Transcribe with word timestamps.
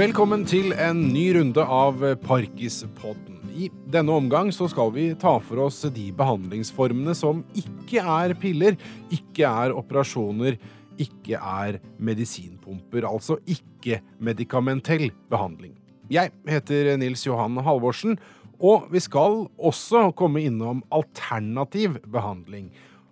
Velkommen 0.00 0.46
til 0.48 0.70
en 0.80 1.00
ny 1.12 1.26
runde 1.36 1.60
av 1.60 1.98
Parkispodden. 2.22 3.34
I 3.52 3.66
denne 3.92 4.14
omgang 4.16 4.48
så 4.48 4.64
skal 4.72 4.94
vi 4.94 5.02
ta 5.20 5.34
for 5.44 5.60
oss 5.66 5.82
de 5.92 6.06
behandlingsformene 6.16 7.12
som 7.18 7.42
ikke 7.52 8.00
er 8.00 8.32
piller, 8.40 8.78
ikke 9.12 9.44
er 9.44 9.74
operasjoner, 9.76 10.56
ikke 10.96 11.36
er 11.36 11.76
medisinpumper. 12.00 13.04
Altså 13.10 13.36
ikke 13.44 13.98
medikamentell 14.24 15.10
behandling. 15.28 15.74
Jeg 16.08 16.32
heter 16.48 16.94
Nils 16.96 17.26
Johan 17.28 17.60
Halvorsen, 17.60 18.16
og 18.56 18.88
vi 18.88 19.04
skal 19.04 19.50
også 19.60 20.06
komme 20.16 20.46
innom 20.48 20.80
alternativ 20.96 22.00
behandling. 22.08 22.70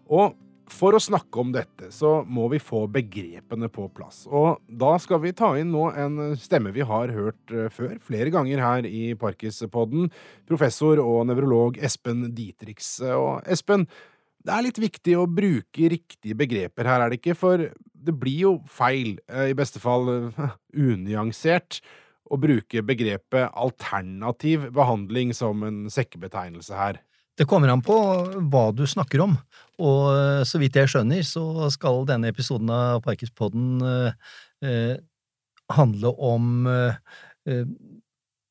Og 0.09 0.33
for 0.75 0.97
å 0.97 1.01
snakke 1.03 1.41
om 1.41 1.51
dette, 1.55 1.91
så 1.95 2.23
må 2.27 2.47
vi 2.53 2.61
få 2.63 2.85
begrepene 2.93 3.71
på 3.73 3.87
plass. 3.95 4.25
Og 4.27 4.61
da 4.69 4.95
skal 5.03 5.23
vi 5.23 5.35
ta 5.37 5.53
inn 5.61 5.73
nå 5.75 5.89
en 5.93 6.37
stemme 6.41 6.73
vi 6.75 6.87
har 6.87 7.13
hørt 7.15 7.55
eh, 7.55 7.71
før, 7.75 7.97
flere 8.05 8.33
ganger 8.35 8.63
her 8.63 8.89
i 8.89 9.13
Parkispodden. 9.19 10.11
Professor 10.49 11.01
og 11.03 11.27
nevrolog 11.31 11.81
Espen 11.85 12.29
Dietrichs. 12.37 12.97
Og 13.13 13.47
Espen, 13.49 13.87
det 14.45 14.55
er 14.55 14.67
litt 14.69 14.81
viktig 14.81 15.17
å 15.19 15.29
bruke 15.31 15.93
riktige 15.93 16.39
begreper 16.39 16.89
her, 16.89 17.05
er 17.05 17.13
det 17.13 17.21
ikke? 17.21 17.37
For 17.39 17.69
det 17.69 18.15
blir 18.17 18.45
jo 18.47 18.53
feil, 18.71 19.17
eh, 19.29 19.51
i 19.53 19.59
beste 19.59 19.83
fall 19.83 20.09
eh, 20.15 20.55
unyansert, 20.77 21.83
å 22.29 22.37
bruke 22.37 22.85
begrepet 22.85 23.55
alternativ 23.57 24.69
behandling 24.77 25.33
som 25.37 25.63
en 25.65 25.87
sekkebetegnelse 25.93 26.77
her. 26.77 27.01
Det 27.39 27.47
kommer 27.47 27.71
an 27.71 27.83
på 27.87 27.97
hva 28.51 28.65
du 28.75 28.83
snakker 28.91 29.23
om, 29.23 29.37
og 29.79 30.01
eh, 30.11 30.41
så 30.49 30.59
vidt 30.59 30.75
jeg 30.79 30.91
skjønner, 30.91 31.23
så 31.23 31.69
skal 31.71 32.03
denne 32.09 32.33
episoden 32.33 32.71
av 32.75 33.05
Parkispodden 33.05 33.79
eh, 33.87 34.33
eh, 34.67 34.97
handle 35.77 36.13
om 36.19 36.67
eh, 36.67 36.99
eh, 37.47 37.63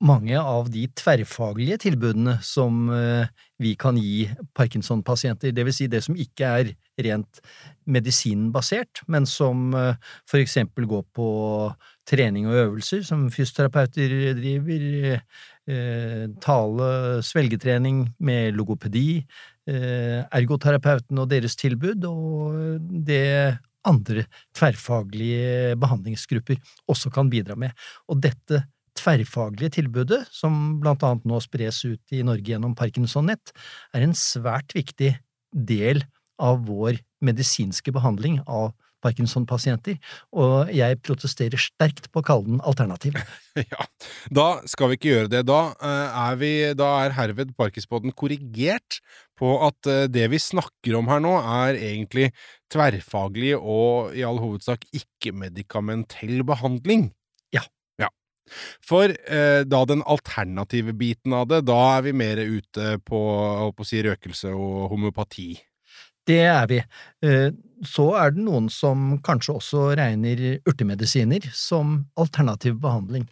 mange 0.08 0.38
av 0.40 0.70
de 0.70 0.86
tverrfaglige 0.96 1.80
tilbudene 1.88 2.38
som 2.46 2.86
eh, 2.94 3.28
vi 3.60 3.74
kan 3.80 3.98
gi 4.00 4.30
Parkinson-pasienter, 4.56 5.52
det 5.52 5.66
vil 5.68 5.76
si 5.76 5.90
det 5.92 6.04
som 6.06 6.16
ikke 6.16 6.54
er 6.62 6.72
rent 7.04 7.42
medisinbasert, 7.90 9.04
men 9.12 9.26
som 9.30 9.72
for 10.30 10.40
eksempel 10.42 10.88
går 10.90 11.04
på 11.18 11.28
trening 12.08 12.48
og 12.48 12.56
øvelser, 12.62 13.04
som 13.04 13.28
fysioterapeuter 13.34 14.34
driver, 14.38 15.20
tale, 16.44 16.90
svelgetrening 17.28 18.06
med 18.24 18.56
logopedi, 18.56 19.20
ergoterapeuten 19.68 21.20
og 21.20 21.28
deres 21.34 21.58
tilbud, 21.60 22.06
og 22.08 22.80
det 23.08 23.58
andre 23.88 24.24
tverrfaglige 24.56 25.76
behandlingsgrupper 25.80 26.60
også 26.92 27.12
kan 27.14 27.30
bidra 27.32 27.58
med. 27.60 27.76
Og 28.08 28.22
dette 28.24 28.64
tverrfaglige 28.98 29.76
tilbudet, 29.78 30.24
som 30.34 30.80
blant 30.82 31.04
annet 31.06 31.28
nå 31.28 31.40
spres 31.44 31.84
ut 31.86 32.16
i 32.16 32.24
Norge 32.26 32.48
gjennom 32.50 32.76
Parkinson-nett, 32.78 33.54
er 33.94 34.08
en 34.08 34.16
svært 34.18 34.74
viktig 34.76 35.14
del 35.52 36.04
av 36.42 36.64
vår 36.68 37.00
medisinske 37.26 37.94
behandling 37.94 38.40
av 38.46 38.72
Parkinson-pasienter, 39.04 39.98
og 40.36 40.72
jeg 40.74 41.00
protesterer 41.06 41.62
sterkt 41.62 42.10
på 42.12 42.22
å 42.22 42.28
kalle 42.28 42.58
den 42.58 42.64
alternativ. 42.66 43.18
Ja, 43.58 43.88
da 44.30 44.60
skal 44.70 44.92
vi 44.92 44.98
ikke 45.00 45.10
gjøre 45.10 45.30
det. 45.32 45.40
Da 45.50 45.72
eh, 45.82 46.18
er, 46.22 46.36
vi, 46.38 46.50
da 46.78 46.92
er 47.02 47.16
herved 47.18 47.56
Parkispodden 47.58 48.14
korrigert 48.14 49.00
på 49.38 49.56
at 49.66 49.90
eh, 49.90 50.06
det 50.12 50.28
vi 50.30 50.40
snakker 50.42 50.98
om 51.00 51.10
her 51.10 51.24
nå, 51.24 51.32
er 51.42 51.80
egentlig 51.80 52.30
tverrfaglig 52.74 53.56
og 53.58 54.14
i 54.18 54.22
all 54.28 54.38
hovedsak 54.44 54.86
ikke-medikamentell 54.98 56.44
behandling. 56.46 57.08
Ja. 57.56 57.64
ja. 57.98 58.12
For 58.86 59.10
eh, 59.10 59.64
da 59.66 59.82
den 59.90 60.06
alternative 60.06 60.94
biten 60.98 61.34
av 61.38 61.50
det, 61.50 61.64
da 61.70 61.80
er 61.96 62.06
vi 62.10 62.14
mer 62.18 62.44
ute 62.46 62.98
på, 63.02 63.24
på 63.74 63.88
å 63.88 63.90
si, 63.90 64.06
røkelse 64.06 64.54
og 64.54 64.92
homopati. 64.94 65.56
Det 66.28 66.42
er 66.44 66.68
vi. 66.70 66.80
Eh, 67.24 67.50
så 67.86 68.08
er 68.20 68.34
det 68.34 68.44
noen 68.44 68.68
som 68.74 69.18
kanskje 69.26 69.56
også 69.60 69.84
regner 70.00 70.42
urtemedisiner 70.68 71.46
som 71.56 72.00
alternativ 72.20 72.80
behandling, 72.84 73.28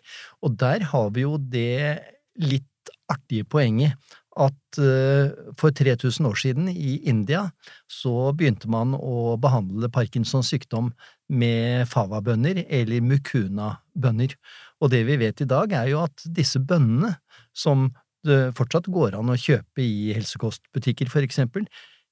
og 0.46 0.58
der 0.62 0.86
har 0.92 1.10
vi 1.16 1.26
jo 1.26 1.40
det 1.40 1.98
litt 2.38 2.92
artige 3.10 3.46
poenget 3.50 3.96
at 4.36 4.78
eh, 4.84 5.32
for 5.58 5.72
3000 5.74 6.28
år 6.28 6.38
siden 6.38 6.70
i 6.70 6.98
India 7.08 7.46
så 7.92 8.32
begynte 8.36 8.70
man 8.70 8.94
å 8.98 9.36
behandle 9.42 9.90
Parkinsons 9.94 10.52
sykdom 10.52 10.92
med 11.32 11.88
fava-bønner 11.90 12.66
eller 12.68 13.02
mukuna-bønner, 13.02 14.36
og 14.84 14.92
det 14.94 15.06
vi 15.08 15.18
vet 15.24 15.42
i 15.42 15.50
dag 15.50 15.74
er 15.74 15.90
jo 15.94 16.04
at 16.04 16.28
disse 16.36 16.60
bønnene, 16.62 17.16
som 17.56 17.88
det 18.26 18.52
fortsatt 18.58 18.90
går 18.92 19.16
an 19.18 19.32
å 19.32 19.40
kjøpe 19.40 19.82
i 19.86 20.12
helsekostbutikker 20.18 21.10
for 21.14 21.26
eksempel, 21.26 21.66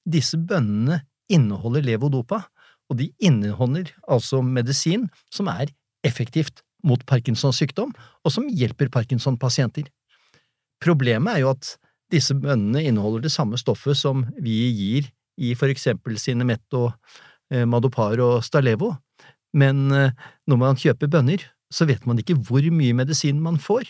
disse 0.04 0.38
bønnene 0.38 1.02
inneholder 1.32 1.84
levodopa, 1.84 2.42
og 2.90 2.98
de 3.00 3.08
inneholder 3.18 3.90
altså 4.10 4.42
medisin 4.44 5.08
som 5.32 5.48
er 5.48 5.72
effektivt 6.04 6.60
mot 6.84 7.00
Parkinsons 7.08 7.58
sykdom, 7.62 7.94
og 8.24 8.32
som 8.32 8.48
hjelper 8.48 8.90
Parkinson-pasienter. 8.92 9.88
Problemet 10.84 11.38
er 11.38 11.44
jo 11.44 11.52
at 11.54 11.74
disse 12.12 12.36
bønnene 12.36 12.84
inneholder 12.84 13.24
det 13.24 13.32
samme 13.32 13.58
stoffet 13.60 13.96
som 13.98 14.26
vi 14.36 14.58
gir 14.76 15.08
i 15.40 15.54
for 15.58 15.72
eksempel 15.72 16.18
Cinemetto, 16.20 16.90
eh, 17.50 17.64
Madopar 17.64 18.20
og 18.22 18.44
Stalevo, 18.44 18.92
men 19.56 19.88
eh, 19.92 20.12
når 20.46 20.60
man 20.60 20.78
kjøper 20.78 21.10
bønner, 21.10 21.42
så 21.72 21.88
vet 21.88 22.04
man 22.06 22.20
ikke 22.20 22.36
hvor 22.36 22.62
mye 22.70 22.94
medisin 22.94 23.40
man 23.42 23.56
får, 23.58 23.88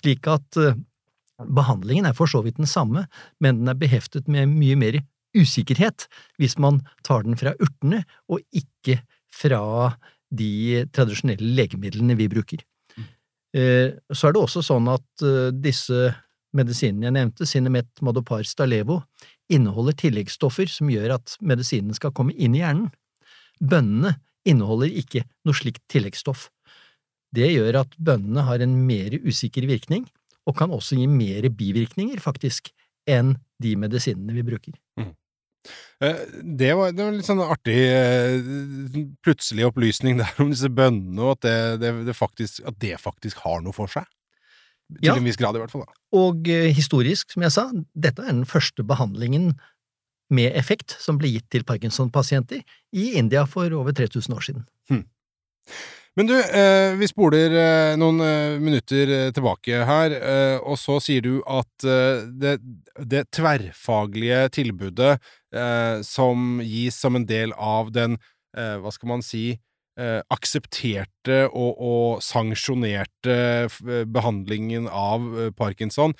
slik 0.00 0.26
at 0.30 0.58
eh, 0.58 0.78
behandlingen 1.38 2.08
er 2.08 2.16
for 2.16 2.30
så 2.30 2.42
vidt 2.42 2.58
den 2.58 2.66
samme, 2.66 3.04
men 3.38 3.60
den 3.60 3.70
er 3.70 3.78
beheftet 3.78 4.26
med 4.30 4.50
mye 4.50 4.78
mer 4.78 5.00
usikkerhet 5.38 6.06
hvis 6.40 6.58
man 6.60 6.82
tar 7.06 7.24
den 7.26 7.38
fra 7.38 7.54
urtene 7.62 8.02
og 8.28 8.42
ikke 8.56 9.00
fra 9.32 9.62
de 10.28 10.84
tradisjonelle 10.92 11.54
legemidlene 11.56 12.16
vi 12.18 12.28
bruker. 12.30 12.64
Eh, 13.56 13.96
så 14.12 14.28
er 14.28 14.34
det 14.34 14.42
også 14.42 14.62
sånn 14.64 14.90
at 14.92 15.24
eh, 15.24 15.48
disse 15.56 16.10
medisinene 16.56 17.08
jeg 17.08 17.16
nevnte, 17.16 17.48
Cinemet, 17.48 17.88
Madopar, 18.04 18.44
Stalevo, 18.48 19.02
inneholder 19.52 19.96
tilleggsstoffer 19.96 20.68
som 20.70 20.90
gjør 20.92 21.16
at 21.16 21.36
medisinen 21.44 21.96
skal 21.96 22.12
komme 22.16 22.36
inn 22.36 22.56
i 22.56 22.62
hjernen. 22.62 22.90
Bønnene 23.58 24.18
inneholder 24.48 24.92
ikke 25.00 25.24
noe 25.48 25.56
slikt 25.56 25.82
tilleggsstoff. 25.92 26.48
Det 27.34 27.50
gjør 27.52 27.82
at 27.82 27.96
bønnene 28.00 28.44
har 28.46 28.62
en 28.64 28.76
mer 28.88 29.16
usikker 29.24 29.66
virkning, 29.68 30.06
og 30.48 30.56
kan 30.56 30.72
også 30.72 30.96
gi 30.96 31.08
mer 31.10 31.44
bivirkninger, 31.52 32.20
faktisk, 32.24 32.70
enn 33.08 33.34
de 33.60 33.74
medisinene 33.80 34.36
vi 34.36 34.44
bruker. 34.46 34.76
Mm. 35.00 35.12
Eh, 36.04 36.20
det 36.42 36.70
var, 36.78 36.92
det 36.94 37.02
var 37.02 37.16
litt 37.16 37.26
sånn 37.26 37.42
artig 37.42 37.78
eh, 37.90 39.00
plutselig 39.26 39.66
opplysning 39.68 40.18
der 40.22 40.42
om 40.42 40.52
disse 40.52 40.70
bønnene, 40.70 41.18
og 41.24 41.38
at 41.38 41.80
det, 41.82 41.92
det, 42.06 42.16
faktisk, 42.16 42.62
at 42.68 42.78
det, 42.82 42.94
faktisk, 43.02 43.42
har 43.46 43.64
noe 43.64 43.76
for 43.76 43.90
seg. 43.92 44.06
Til 44.88 45.10
ja. 45.10 45.18
en 45.18 45.26
viss 45.26 45.36
grad, 45.36 45.58
i 45.58 45.60
hvert 45.60 45.72
fall. 45.74 45.84
Da. 45.84 45.98
Og 46.16 46.48
eh, 46.48 46.70
historisk, 46.74 47.34
som 47.34 47.44
jeg 47.44 47.54
sa, 47.54 47.66
dette 47.92 48.24
er 48.24 48.32
den 48.32 48.46
første 48.48 48.86
behandlingen 48.86 49.52
med 50.32 50.52
effekt 50.56 50.94
som 51.00 51.18
ble 51.20 51.30
gitt 51.34 51.48
til 51.52 51.64
Parkinson-pasienter 51.68 52.62
i 52.96 53.10
India 53.20 53.44
for 53.48 53.72
over 53.76 53.96
3000 53.96 54.36
år 54.36 54.44
siden. 54.44 54.66
Hmm. 54.88 55.04
Men 56.18 56.26
du, 56.26 56.34
eh, 56.34 56.96
vi 56.98 57.06
spoler 57.06 57.52
eh, 57.54 57.92
noen 57.94 58.18
eh, 58.26 58.56
minutter 58.58 59.30
tilbake 59.30 59.84
her, 59.86 60.16
og 60.66 60.74
så 60.80 60.96
sier 61.02 61.22
du 61.22 61.36
at 61.46 61.86
det, 62.42 62.56
det, 62.98 63.28
tverrfaglige 63.36 64.48
tilbudet 64.56 65.14
som 66.04 66.58
gis 66.64 66.98
som 66.98 67.16
en 67.16 67.26
del 67.28 67.54
av 67.54 67.92
den, 67.94 68.18
hva 68.52 68.90
skal 68.92 69.12
man 69.12 69.22
si, 69.24 69.60
aksepterte 69.98 71.38
og, 71.48 71.78
og 71.78 72.20
sanksjonerte 72.22 73.38
behandlingen 74.10 74.90
av 74.90 75.24
parkinson, 75.58 76.12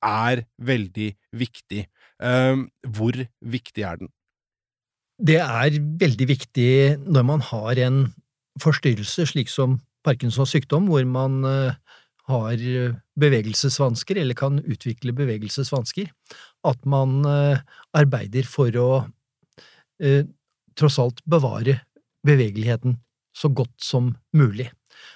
er 0.00 0.46
veldig 0.56 1.10
viktig. 1.36 1.84
hvor 2.96 3.20
viktig 3.58 3.84
er 3.84 4.00
den? 4.00 4.14
Det 5.20 5.38
er 5.42 5.76
veldig 6.00 6.30
viktig 6.32 6.72
når 7.04 7.30
man 7.34 7.44
har 7.50 7.84
en 7.84 8.02
forstyrrelse, 8.58 9.26
slik 9.30 9.50
som 9.52 9.78
Parkinsons 10.06 10.54
sykdom, 10.54 10.88
hvor 10.88 11.04
man 11.08 11.44
eh, 11.44 11.76
har 12.30 12.64
bevegelsesvansker 13.20 14.20
eller 14.22 14.38
kan 14.38 14.60
utvikle 14.64 15.14
bevegelsesvansker, 15.16 16.10
at 16.64 16.88
man 16.88 17.20
eh, 17.28 17.62
arbeider 17.96 18.48
for 18.48 18.76
å 18.80 18.90
eh, 20.02 20.24
tross 20.78 20.98
alt 21.02 21.22
bevare 21.28 21.80
bevegeligheten 22.26 22.98
så 23.36 23.50
godt 23.52 23.76
som 23.84 24.14
mulig. 24.36 24.70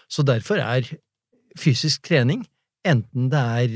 Så 0.09 0.25
derfor 0.27 0.61
er 0.63 0.87
fysisk 1.59 2.05
trening, 2.07 2.45
enten 2.87 3.31
det 3.33 3.41
er 3.41 3.75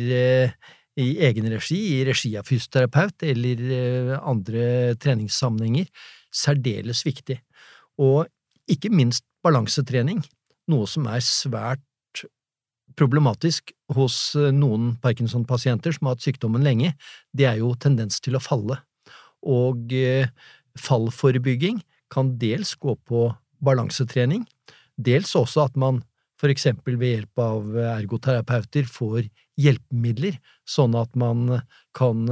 i 0.99 1.09
egen 1.25 1.47
regi, 1.51 1.79
i 1.99 2.05
regi 2.07 2.33
av 2.39 2.49
fysioterapeut 2.49 3.23
eller 3.27 4.17
andre 4.19 4.95
treningssammenhenger, 5.01 5.89
særdeles 6.35 7.05
viktig. 7.07 7.39
Og 8.03 8.27
ikke 8.69 8.91
minst 8.93 9.25
balansetrening, 9.45 10.23
noe 10.69 10.89
som 10.91 11.07
er 11.11 11.23
svært 11.25 11.83
problematisk 12.99 13.73
hos 13.95 14.35
noen 14.55 14.97
Parkinson-pasienter 15.03 15.95
som 15.95 16.09
har 16.09 16.17
hatt 16.17 16.25
sykdommen 16.27 16.65
lenge, 16.67 16.95
det 17.37 17.47
er 17.49 17.61
jo 17.61 17.73
tendens 17.79 18.19
til 18.25 18.37
å 18.37 18.43
falle. 18.43 18.81
Og 19.47 19.93
fallforebygging 20.79 21.81
kan 22.13 22.35
dels 22.41 22.75
gå 22.81 22.97
på 23.09 23.29
balansetrening, 23.65 24.45
dels 24.99 25.35
også 25.39 25.69
at 25.69 25.79
man 25.79 26.03
for 26.39 26.51
eksempel 26.53 26.99
ved 26.99 27.15
hjelp 27.17 27.43
av 27.43 27.79
ergoterapeuter 27.99 28.87
får 28.87 29.27
hjelpemidler, 29.59 30.37
sånn 30.67 30.95
at 30.99 31.15
man 31.19 31.63
kan 31.99 32.27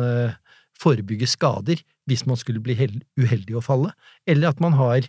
forebygge 0.78 1.28
skader 1.30 1.82
hvis 2.06 2.26
man 2.28 2.38
skulle 2.38 2.62
bli 2.62 2.76
uheldig 3.18 3.56
å 3.58 3.64
falle, 3.64 3.90
eller 4.26 4.52
at 4.52 4.62
man 4.62 4.76
har 4.78 5.08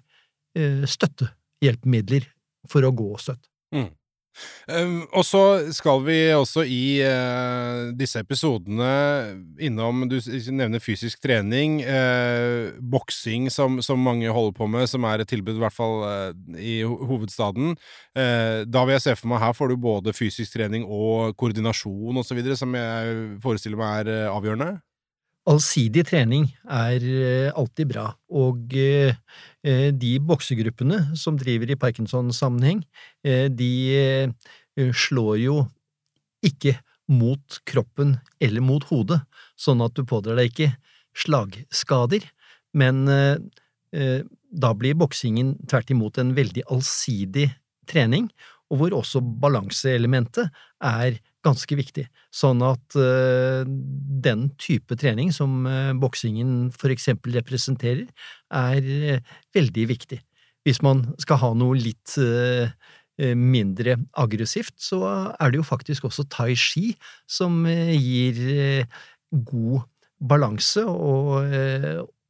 støttehjelpemidler 0.90 2.28
for 2.70 2.88
å 2.88 2.94
gå 2.96 3.14
støtt. 3.22 3.46
Mm. 3.76 3.90
Um, 4.68 4.98
og 5.16 5.24
så 5.26 5.42
skal 5.74 6.02
vi 6.06 6.18
også 6.36 6.62
i 6.68 7.00
uh, 7.02 7.90
disse 7.98 8.20
episodene 8.22 8.90
innom 9.64 10.04
Du 10.12 10.18
nevner 10.54 10.84
fysisk 10.84 11.22
trening, 11.24 11.80
uh, 11.82 12.76
boksing 12.78 13.48
som, 13.54 13.80
som, 13.82 14.04
mange 14.04 14.30
holder 14.30 14.58
på 14.58 14.68
med, 14.70 14.86
som 14.92 15.08
er 15.10 15.24
et 15.24 15.32
tilbud 15.32 15.58
i 15.58 15.64
hvert 15.64 15.76
fall 15.76 16.06
i 16.62 16.80
hovedstaden. 16.84 17.76
da 18.16 18.84
vil 18.86 18.96
jeg 18.96 19.04
se 19.04 19.16
for 19.18 19.32
meg 19.32 19.42
her 19.42 19.56
får 19.58 19.72
du 19.72 19.78
både 19.82 20.14
fysisk 20.16 20.54
trening 20.54 20.86
og 20.86 21.36
koordinasjon 21.40 22.22
osv., 22.22 22.40
som 22.60 22.76
jeg 22.78 23.18
forestiller 23.44 23.80
meg 23.80 24.08
er 24.12 24.30
avgjørende? 24.30 24.78
Allsidig 25.48 26.04
trening 26.10 26.50
er 26.68 27.04
alltid 27.56 27.88
bra, 27.94 28.10
og 28.28 28.74
Eh, 29.68 29.90
de 29.92 30.16
boksegruppene 30.24 31.00
som 31.18 31.38
driver 31.40 31.72
i 31.72 31.78
Parkinson-sammenheng, 31.80 32.84
eh, 33.28 33.48
de 33.50 33.72
eh, 33.98 34.92
slår 34.94 35.40
jo 35.42 35.58
ikke 36.46 36.78
mot 37.12 37.60
kroppen 37.68 38.18
eller 38.44 38.64
mot 38.64 38.86
hodet, 38.92 39.20
sånn 39.60 39.82
at 39.84 39.96
du 39.98 40.06
pådrar 40.08 40.38
deg 40.40 40.52
ikke 40.52 40.70
slagskader, 41.18 42.22
men 42.78 43.08
da 43.08 44.70
blir 44.78 44.98
boksingen 45.00 45.56
tvert 45.72 45.90
imot 45.96 46.20
en 46.22 46.36
veldig 46.38 46.66
allsidig 46.70 47.48
trening, 47.90 48.28
og 48.70 48.82
hvor 48.82 48.98
også 49.00 49.24
balanseelementet 49.42 50.52
er 50.84 51.18
ganske 51.48 51.78
viktig. 51.80 52.06
Sånn 52.34 52.62
at 52.66 52.98
uh, 53.00 53.64
den 53.66 54.50
type 54.62 54.98
trening 55.00 55.32
som 55.36 55.66
uh, 55.68 55.96
boksingen 55.98 56.70
for 56.76 56.94
eksempel 56.94 57.38
representerer, 57.40 58.06
er 58.54 58.92
uh, 59.18 59.36
veldig 59.58 59.88
viktig. 59.94 60.22
Hvis 60.68 60.84
man 60.84 61.06
skal 61.22 61.40
ha 61.46 61.54
noe 61.56 61.78
litt 61.80 62.18
mindre 63.18 63.94
aggressivt, 64.20 64.76
så 64.84 65.00
er 65.40 65.54
det 65.54 65.62
jo 65.62 65.66
faktisk 65.66 66.10
også 66.10 66.26
tai 66.30 66.52
chi 66.60 66.92
som 67.24 67.64
gir 67.64 68.84
god 69.32 69.88
balanse 70.20 70.84
og, 70.84 71.48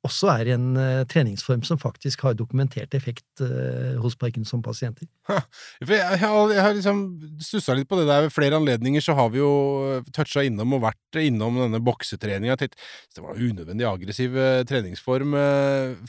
også 0.07 0.29
er 0.31 0.49
en 0.55 0.65
uh, 0.79 1.03
treningsform 1.09 1.63
som 1.67 1.79
faktisk 1.79 2.23
har 2.25 2.35
dokumentert 2.37 2.95
effekt 2.97 3.43
uh, 3.43 3.97
hos 4.01 4.17
Parkinson-pasienter. 4.19 5.07
Jeg, 5.27 5.89
jeg, 5.91 6.19
jeg, 6.19 6.61
har 6.63 6.73
liksom 6.75 7.01
stussa 7.43 7.75
litt 7.77 7.89
på 7.89 7.99
det 7.99 8.07
der. 8.09 8.25
Ved 8.25 8.33
flere 8.33 8.57
anledninger 8.57 9.03
så 9.03 9.13
har 9.17 9.29
vi 9.33 9.41
jo 9.41 9.51
eh, 9.85 10.07
toucha 10.15 10.41
innom 10.47 10.73
og 10.77 10.83
vært 10.87 11.19
innom 11.21 11.59
denne 11.59 11.81
boksetreninga. 11.83 12.57
Det 12.57 13.23
var 13.23 13.37
unødvendig 13.37 13.87
aggressiv 13.87 14.37
uh, 14.39 14.63
treningsform 14.67 15.35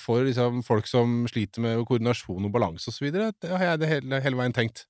for 0.01 0.25
liksom, 0.27 0.63
folk 0.67 0.89
som 0.89 1.21
sliter 1.31 1.65
med 1.65 1.85
koordinasjon 1.89 2.49
og 2.49 2.55
balanse 2.55 2.93
osv. 2.93 3.11
Det 3.13 3.53
har 3.53 3.73
jeg 3.73 3.83
det 3.83 3.93
hele, 3.93 4.23
hele 4.25 4.41
veien 4.41 4.57
tenkt. 4.57 4.87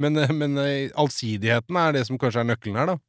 Men, 0.00 0.16
men 0.36 0.56
allsidigheten 0.96 1.76
er 1.76 1.96
det 1.96 2.06
som 2.08 2.20
kanskje 2.20 2.44
er 2.44 2.52
nøkkelen 2.52 2.78
her, 2.80 2.94
da? 2.94 3.00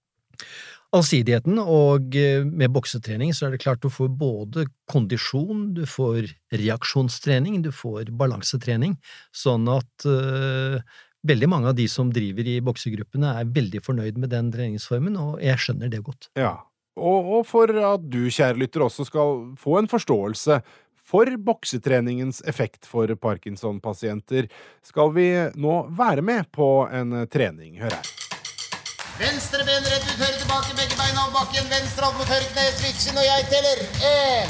Allsidigheten, 0.95 1.59
og 1.61 2.15
eh, 2.19 2.43
med 2.43 2.73
boksetrening 2.75 3.31
så 3.35 3.47
er 3.47 3.55
det 3.55 3.61
klart 3.63 3.83
du 3.83 3.89
får 3.91 4.09
både 4.19 4.65
kondisjon, 4.91 5.69
du 5.77 5.85
får 5.87 6.33
reaksjonstrening, 6.51 7.61
du 7.63 7.71
får 7.75 8.11
balansetrening, 8.19 8.97
sånn 9.31 9.69
at 9.71 10.07
uh, 10.07 10.81
veldig 11.27 11.49
mange 11.51 11.71
av 11.71 11.77
de 11.79 11.87
som 11.91 12.11
driver 12.11 12.49
i 12.49 12.59
boksegruppene 12.65 13.37
er 13.39 13.55
veldig 13.55 13.83
fornøyd 13.85 14.19
med 14.19 14.33
den 14.35 14.51
treningsformen, 14.51 15.15
og 15.21 15.39
jeg 15.43 15.63
skjønner 15.63 15.91
det 15.93 16.03
godt. 16.03 16.27
Ja, 16.39 16.57
og, 16.99 17.33
og 17.37 17.47
for 17.47 17.71
at 17.71 18.07
du, 18.11 18.25
kjære 18.27 18.59
lytter, 18.59 18.83
også 18.83 19.07
skal 19.07 19.45
få 19.59 19.79
en 19.79 19.91
forståelse 19.91 20.59
for 21.11 21.31
boksetreningens 21.43 22.43
effekt 22.47 22.87
for 22.87 23.11
Parkinson-pasienter, 23.19 24.51
skal 24.85 25.15
vi 25.15 25.31
nå 25.59 25.77
være 25.95 26.23
med 26.23 26.51
på 26.55 26.73
en 26.91 27.23
trening. 27.31 27.79
Hør 27.83 27.95
her. 27.95 28.30
Venstre 29.21 29.61
ben 29.67 29.83
rett 29.85 30.05
ut, 30.07 30.17
høyre 30.17 30.37
tilbake, 30.39 30.71
begge 30.73 30.95
beina 30.97 31.27
over 31.27 31.33
bakken. 31.35 31.67
Venstre 31.69 32.07
alt 32.07 32.15
mot 32.17 32.25
høyre 32.25 32.47
kne, 32.55 32.63
switchen, 32.79 33.17
og 33.21 33.25
jeg 33.27 33.43
teller. 33.51 33.77
Én. 34.09 34.49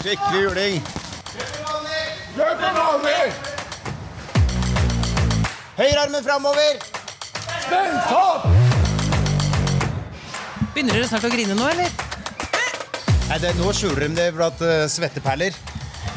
Skikkelig 0.00 0.40
juling. 0.42 0.82
Høyrearmen 5.78 6.24
framover. 6.26 6.82
Spent 7.68 8.10
opp! 8.16 8.48
Begynner 10.74 10.98
dere 10.98 11.06
snart 11.12 11.28
å 11.28 11.30
grine 11.30 11.54
nå, 11.54 11.68
eller? 11.76 11.94
Nei, 13.28 13.38
det, 13.44 13.54
Nå 13.60 13.70
skjuler 13.76 14.08
de 14.08 14.10
det 14.18 14.28
blant 14.34 14.66
uh, 14.66 14.82
svetteperler. 14.90 15.54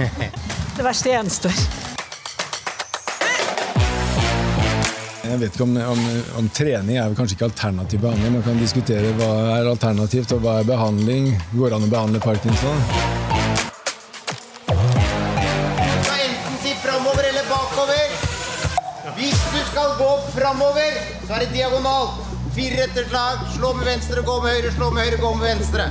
det 0.80 0.90
verste 0.90 1.14
gjenstår. 1.14 1.81
Jeg 5.32 5.40
vet 5.40 5.54
ikke 5.56 5.64
om, 5.64 5.78
om, 5.80 6.00
om, 6.42 6.48
trening 6.52 6.98
er 7.00 7.14
kanskje 7.16 7.38
ikke 7.38 7.48
alternativ 7.48 8.02
behandling. 8.04 8.34
Man 8.36 8.44
kan 8.44 8.58
diskutere 8.60 9.14
hva 9.16 9.30
er 9.54 9.70
alternativt 9.72 10.34
og 10.36 10.42
hva 10.44 10.58
er 10.60 10.68
behandling. 10.68 11.30
Går 11.54 11.72
det 11.72 11.78
an 11.78 11.86
å 11.88 11.92
behandle 11.94 12.20
parkinson? 12.20 12.82
Du 14.68 16.12
enten 16.18 16.60
si 16.66 16.76
framover 16.84 17.30
eller 17.30 17.48
bakover. 17.48 18.12
Hvis 19.22 19.40
du 19.54 19.58
skal 19.70 19.96
gå 20.02 20.12
framover, 20.36 21.00
så 21.24 21.38
er 21.38 21.46
det 21.46 21.50
diagonalt. 21.56 22.20
Fire 22.52 22.84
etterslag. 22.90 23.48
Slå 23.56 23.72
med 23.80 23.88
venstre, 23.88 24.28
gå 24.28 24.38
med 24.44 24.58
høyre, 24.58 24.76
slå 24.76 24.92
med 24.92 25.08
høyre, 25.08 25.24
gå 25.24 25.34
med 25.40 25.48
venstre. 25.54 25.88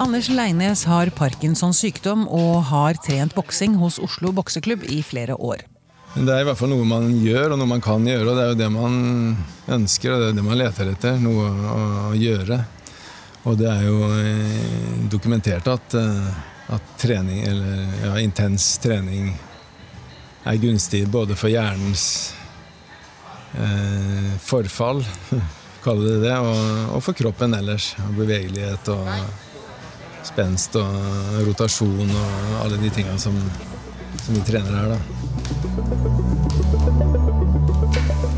Anders 0.00 0.32
Leines 0.32 0.88
har 0.88 1.12
Parkinsons 1.12 1.84
sykdom 1.84 2.24
og 2.24 2.70
har 2.72 2.96
trent 3.04 3.36
boksing 3.36 3.76
hos 3.84 4.00
Oslo 4.00 4.32
bokseklubb 4.32 4.88
i 4.88 5.04
flere 5.04 5.36
år. 5.36 5.68
Det 6.16 6.32
er 6.32 6.40
i 6.40 6.46
hvert 6.48 6.56
fall 6.56 6.70
noe 6.72 6.84
man 6.88 7.10
gjør, 7.20 7.52
og 7.52 7.58
noe 7.60 7.68
man 7.68 7.82
kan 7.84 8.04
gjøre. 8.08 8.30
Og 8.30 8.38
det 8.38 8.44
er 8.44 8.52
jo 8.52 8.60
det 8.62 8.68
man 8.72 8.94
ønsker, 9.76 10.14
og 10.14 10.22
det 10.22 10.28
er 10.30 10.38
det 10.38 10.44
man 10.46 10.56
leter 10.56 10.88
etter. 10.94 11.18
Noe 11.20 11.50
å 11.74 12.14
gjøre. 12.16 12.56
Og 13.46 13.58
det 13.60 13.66
er 13.68 13.82
jo 13.84 13.98
eh, 14.16 15.02
dokumentert 15.12 15.68
at, 15.70 15.96
eh, 16.00 16.30
at 16.72 16.88
trening, 16.98 17.42
eller 17.46 18.00
ja, 18.00 18.14
intens 18.24 18.72
trening, 18.82 19.28
er 20.46 20.58
gunstig 20.62 21.04
både 21.12 21.36
for 21.36 21.52
hjernens 21.52 22.06
eh, 23.60 24.32
forfall, 24.40 25.04
kaller 25.84 26.16
det 26.16 26.30
det, 26.30 26.34
og, 26.40 26.64
og, 26.96 27.00
for 27.04 27.18
kroppen 27.18 27.54
ellers. 27.60 27.92
Og 28.08 28.22
bevegelighet 28.22 28.88
og 28.96 29.12
spenst 30.26 30.80
og 30.80 31.42
rotasjon 31.46 32.08
og 32.08 32.56
alle 32.64 32.80
de 32.80 32.88
tingene 32.88 33.20
som, 33.20 33.36
som 34.24 34.32
vi 34.32 34.46
trener 34.48 34.80
her. 34.80 34.96
da. 34.96 35.75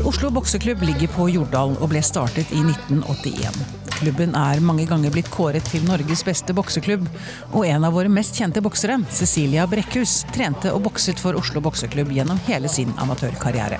Oslo 0.09 0.29
bokseklubb 0.29 0.81
ligger 0.81 1.07
på 1.13 1.27
Jordal 1.29 1.75
og 1.77 1.91
ble 1.91 1.99
startet 2.01 2.49
i 2.49 2.63
1981. 2.63 3.57
Klubben 3.99 4.31
er 4.33 4.61
mange 4.65 4.87
ganger 4.89 5.13
blitt 5.13 5.27
kåret 5.29 5.67
til 5.69 5.83
Norges 5.85 6.23
beste 6.25 6.55
bokseklubb, 6.57 7.03
og 7.51 7.67
en 7.67 7.85
av 7.85 7.93
våre 7.93 8.09
mest 8.09 8.39
kjente 8.39 8.63
boksere, 8.65 8.95
Cecilia 9.13 9.67
Brekkhus, 9.69 10.23
trente 10.33 10.73
og 10.73 10.81
bokset 10.87 11.21
for 11.21 11.37
Oslo 11.37 11.61
bokseklubb 11.61 12.09
gjennom 12.15 12.41
hele 12.47 12.71
sin 12.73 12.89
amatørkarriere. 12.97 13.77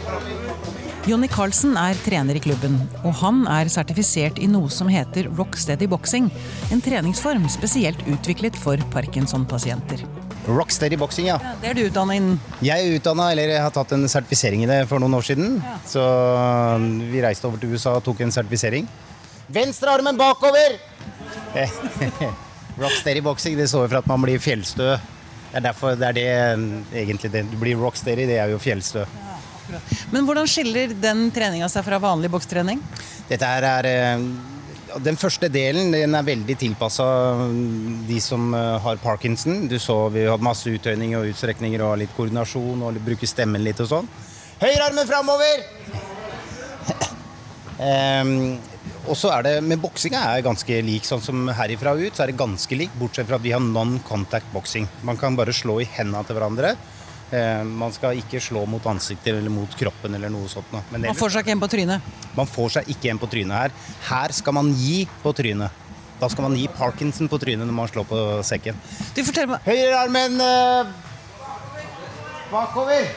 Bra. 0.00 0.51
Jonny 1.02 1.26
Carlsen 1.26 1.72
er 1.74 1.98
trener 2.04 2.36
i 2.38 2.40
klubben, 2.42 2.76
og 3.02 3.16
han 3.18 3.40
er 3.50 3.66
sertifisert 3.72 4.36
i 4.38 4.46
noe 4.46 4.68
som 4.70 4.86
heter 4.86 5.26
Rocksteady 5.34 5.88
Boxing. 5.90 6.28
En 6.70 6.82
treningsform 6.84 7.48
spesielt 7.50 7.98
utviklet 8.06 8.54
for 8.54 8.78
Parkinson-pasienter. 8.92 10.04
Rocksteady 10.46 10.98
boxing, 10.98 11.26
ja. 11.26 11.40
ja. 11.42 11.54
Det 11.58 11.68
er 11.70 11.74
du 11.78 11.80
utdanna 11.88 12.14
innen? 12.18 12.38
Jeg 12.62 12.86
er 12.86 12.98
utdanna, 13.00 13.28
eller 13.34 13.50
jeg 13.50 13.64
har 13.64 13.74
tatt 13.74 13.94
en 13.96 14.06
sertifisering 14.10 14.62
i 14.62 14.68
det 14.70 14.78
for 14.90 15.02
noen 15.02 15.18
år 15.18 15.26
siden. 15.26 15.58
Ja. 15.58 15.74
Så 15.86 16.06
um, 16.06 16.86
vi 17.10 17.22
reiste 17.22 17.50
over 17.50 17.58
til 17.62 17.74
USA 17.74 17.96
og 17.98 18.06
tok 18.06 18.22
en 18.22 18.34
sertifisering. 18.34 18.86
Venstre 19.54 19.94
armen 19.94 20.18
bakover! 20.18 20.78
rocksteady 22.82 23.22
boxing, 23.26 23.58
det 23.58 23.66
står 23.70 23.88
for 23.88 24.02
at 24.04 24.10
man 24.10 24.22
blir 24.22 24.42
fjellstø. 24.42 24.94
Det 25.50 25.58
er 25.58 25.66
derfor 25.66 25.98
det 25.98 26.12
er 26.12 26.18
det 26.20 26.30
um, 26.54 26.70
egentlig 26.94 27.34
det. 27.34 27.44
Du 27.50 27.58
blir 27.58 27.78
rocksteady, 27.82 28.30
det 28.30 28.38
er 28.42 28.54
jo 28.54 28.62
fjellstø. 28.62 29.02
Ja. 29.02 29.31
Men 30.12 30.26
hvordan 30.26 30.48
skiller 30.50 30.94
den 30.98 31.28
treninga 31.34 31.68
seg 31.72 31.84
fra 31.86 32.00
vanlig 32.02 32.30
bokstrening? 32.32 32.80
Dette 33.28 33.48
er 33.48 33.88
eh, 33.88 34.24
Den 35.02 35.16
første 35.20 35.48
delen 35.52 35.92
den 35.94 36.16
er 36.18 36.26
veldig 36.26 36.56
tilpassa 36.60 37.06
de 38.08 38.18
som 38.20 38.52
eh, 38.56 38.74
har 38.84 39.00
parkinson. 39.02 39.66
Du 39.70 39.78
så 39.80 40.04
vi 40.12 40.26
hadde 40.28 40.44
masse 40.44 40.70
uttøyninger 40.70 41.20
og 41.20 41.32
utstrekninger 41.32 41.86
og 41.86 41.96
litt 42.02 42.12
koordinasjon 42.16 42.82
og 42.88 43.00
bruke 43.06 43.28
stemmen 43.28 43.64
litt 43.64 43.80
og 43.84 43.92
sånn. 43.94 44.12
Høyrearmen 44.62 45.08
framover! 45.08 45.64
um, 47.78 48.36
og 49.10 49.16
så 49.18 49.32
er 49.34 49.46
det 49.46 49.52
Men 49.66 49.80
boksinga 49.82 50.20
er 50.32 50.44
ganske 50.46 50.80
lik. 50.86 51.06
Sånn 51.08 51.22
som 51.24 51.46
herifra 51.56 51.96
og 51.96 52.04
ut, 52.04 52.14
så 52.14 52.24
er 52.24 52.32
det 52.32 52.40
ganske 52.40 52.78
lik, 52.78 52.92
bortsett 52.98 53.28
fra 53.30 53.40
at 53.40 53.46
vi 53.46 53.54
har 53.54 53.62
non-contact 53.64 54.52
boksing. 54.54 54.86
Man 55.08 55.18
kan 55.18 55.38
bare 55.38 55.54
slå 55.56 55.80
i 55.82 55.88
hendene 55.96 56.22
til 56.26 56.38
hverandre. 56.38 56.76
Eh, 57.32 57.62
man 57.64 57.92
skal 57.92 58.18
ikke 58.20 58.40
slå 58.44 58.66
mot 58.68 58.84
ansiktet 58.90 59.30
eller 59.32 59.52
mot 59.52 59.76
kroppen 59.78 60.14
eller 60.18 60.28
noe 60.32 60.50
sånt. 60.52 60.68
noe. 60.72 60.84
Man 60.92 61.16
får 61.16 61.32
seg 61.32 61.46
ikke 61.46 61.54
en 61.54 61.62
på 61.62 61.68
trynet. 61.72 62.10
man 62.36 62.48
får 62.48 62.74
seg 62.76 62.90
ikke 62.92 63.08
en 63.08 63.20
på 63.22 63.28
trynet 63.32 63.56
her. 63.56 63.76
Her 64.10 64.34
skal 64.36 64.52
man 64.58 64.68
gi 64.76 65.06
på 65.22 65.32
trynet. 65.32 65.80
Da 66.20 66.28
skal 66.28 66.44
man 66.44 66.56
gi 66.56 66.68
Parkinson 66.68 67.30
på 67.32 67.38
trynet 67.40 67.66
når 67.66 67.74
man 67.74 67.88
slår 67.88 68.04
på 68.06 68.18
sekken. 68.46 68.76
Du, 69.16 69.22
fortell 69.24 69.48
meg 69.48 69.64
Høyrearmen 69.64 70.36
eh, 70.44 70.92
bakover. 72.52 73.08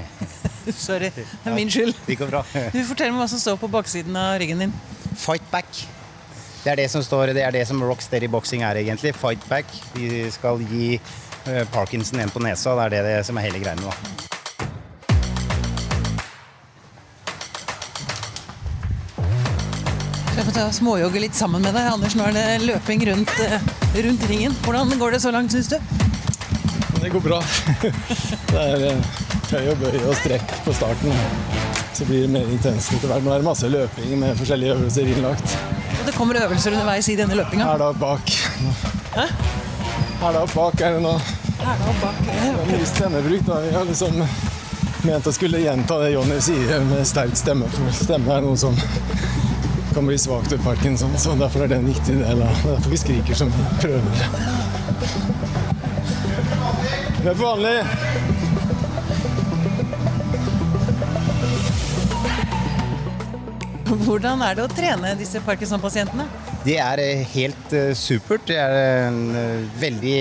Sorry, 0.86 1.10
det 1.12 1.26
er 1.44 1.54
min 1.54 1.70
skyld. 1.70 1.92
Det 2.06 2.16
går 2.18 2.32
bra. 2.32 2.40
Du, 2.72 2.80
fortell 2.88 3.12
meg 3.12 3.20
hva 3.20 3.28
som 3.30 3.42
står 3.42 3.60
på 3.60 3.68
baksiden 3.68 4.16
av 4.16 4.38
ryggen 4.40 4.64
din. 4.64 4.72
Fight 5.12 5.44
back. 5.52 5.84
Det 6.62 6.70
er 6.72 6.78
det 6.78 6.88
som 6.90 7.02
står, 7.04 7.34
det 7.36 7.42
er 7.44 7.52
det 7.52 7.66
som 7.68 7.82
rocksteady 7.84 8.30
boxing 8.32 8.64
er 8.64 8.80
egentlig. 8.80 9.12
Fight 9.18 9.44
back. 9.50 9.68
Vi 9.92 10.24
skal 10.32 10.62
gi 10.70 10.96
Parkinson 11.72 12.20
en 12.20 12.30
på 12.30 12.42
nesa. 12.42 12.76
Det 12.88 13.00
er 13.00 13.08
det 13.08 13.16
som 13.26 13.38
er 13.38 13.48
hele 13.48 13.62
greia 13.62 13.78
nå. 13.80 13.92
Jeg 20.32 20.46
får 20.46 20.54
ta 20.56 20.62
småjogge 20.72 21.20
litt 21.22 21.36
sammen 21.36 21.62
med 21.62 21.74
deg. 21.76 21.90
Anders, 21.92 22.14
nå 22.16 22.24
er 22.30 22.32
det 22.34 22.44
løping 22.64 23.02
rundt, 23.10 23.32
eh, 23.44 23.60
rundt 24.06 24.22
ringen. 24.30 24.54
Hvordan 24.64 24.94
går 24.98 25.12
det 25.12 25.20
så 25.20 25.30
langt, 25.30 25.52
syns 25.52 25.68
du? 25.68 25.76
Det 27.02 27.10
går 27.12 27.20
bra. 27.20 27.40
Det 28.52 28.62
er 28.62 29.04
tøy 29.50 29.68
og 29.72 29.78
bøy 29.82 29.98
og 30.06 30.16
strekk 30.22 30.54
på 30.64 30.74
starten. 30.74 31.14
Så 31.92 32.06
blir 32.08 32.24
det 32.24 32.32
mer 32.32 32.48
intenst 32.48 32.94
etter 32.96 33.10
hvert. 33.10 33.26
Nå 33.26 33.34
er 33.34 33.42
det 33.42 33.48
masse 33.50 33.68
løping 33.68 34.14
med 34.18 34.38
forskjellige 34.40 34.78
øvelser 34.78 35.12
innlagt. 35.12 35.56
Og 35.98 36.06
det 36.08 36.14
kommer 36.16 36.40
øvelser 36.46 36.78
underveis 36.78 37.10
i 37.12 37.18
denne 37.18 37.36
løpinga. 37.36 37.68
Her 37.68 37.82
da 37.82 37.92
bak. 37.92 38.32
Her 39.12 39.34
da 40.22 40.46
bak 40.54 40.80
er 40.80 40.92
det 40.92 41.00
nå 41.02 41.12
Her 41.62 41.78
det 42.22 42.34
er 42.50 42.66
mye 42.68 42.86
stemmebruk. 42.86 43.42
da. 43.46 43.60
Vi 43.60 43.70
har 43.74 43.84
liksom 43.84 44.22
ment 45.02 45.26
å 45.26 45.32
skulle 45.34 45.58
gjenta 45.62 45.98
det 45.98 46.12
Jonny 46.14 46.38
sier 46.42 46.84
med 46.86 47.06
sterk 47.06 47.34
stemme. 47.38 47.66
For 47.74 47.94
stemme 47.94 48.36
er 48.36 48.42
noe 48.44 48.56
som 48.58 48.76
kan 49.94 50.06
bli 50.06 50.18
svakt 50.18 50.52
ved 50.52 50.62
parkinson, 50.64 51.10
så 51.18 51.34
derfor 51.38 51.64
er 51.64 51.68
det 51.68 51.76
en 51.82 51.86
viktig 51.86 52.16
del 52.22 52.42
av 52.42 52.48
det. 52.48 52.70
er 52.70 52.74
Derfor 52.76 52.90
vi 52.90 53.00
skriker 53.02 53.34
som 53.34 53.50
vi 53.50 53.62
prøver. 53.82 54.10
for 57.22 57.38
vanlig. 57.38 57.76
Hvordan 64.06 64.42
er 64.42 64.56
det 64.56 64.64
å 64.64 64.70
trene 64.72 65.12
disse 65.18 65.40
Parkinson-pasientene? 65.44 66.26
Det 66.62 66.76
er 66.78 67.00
eh, 67.02 67.24
helt 67.34 67.72
eh, 67.74 67.90
supert. 67.98 68.44
Det 68.46 68.54
er 68.60 68.76
en 69.08 69.22
eh, 69.34 69.64
veldig 69.80 70.18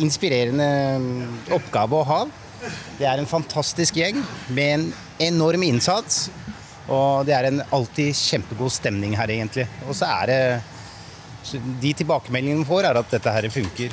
inspirerende 0.00 0.68
mm, 1.02 1.34
oppgave 1.52 1.98
å 1.98 2.06
ha. 2.08 2.20
Det 2.96 3.04
er 3.04 3.20
en 3.20 3.28
fantastisk 3.28 3.98
gjeng 4.00 4.22
med 4.56 4.70
en 4.78 4.86
enorm 5.26 5.66
innsats. 5.66 6.30
Og 6.88 7.26
det 7.28 7.36
er 7.36 7.50
en 7.50 7.60
alltid 7.76 8.16
kjempegod 8.16 8.72
stemning 8.72 9.12
her, 9.16 9.28
egentlig. 9.32 9.68
Og 9.88 9.96
så 9.96 10.08
er 10.22 10.32
det 10.32 10.40
De 11.80 11.92
tilbakemeldingene 11.92 12.64
vi 12.64 12.70
får, 12.70 12.88
er 12.88 13.00
at 13.02 13.12
dette 13.12 13.36
her 13.36 13.50
funker. 13.52 13.92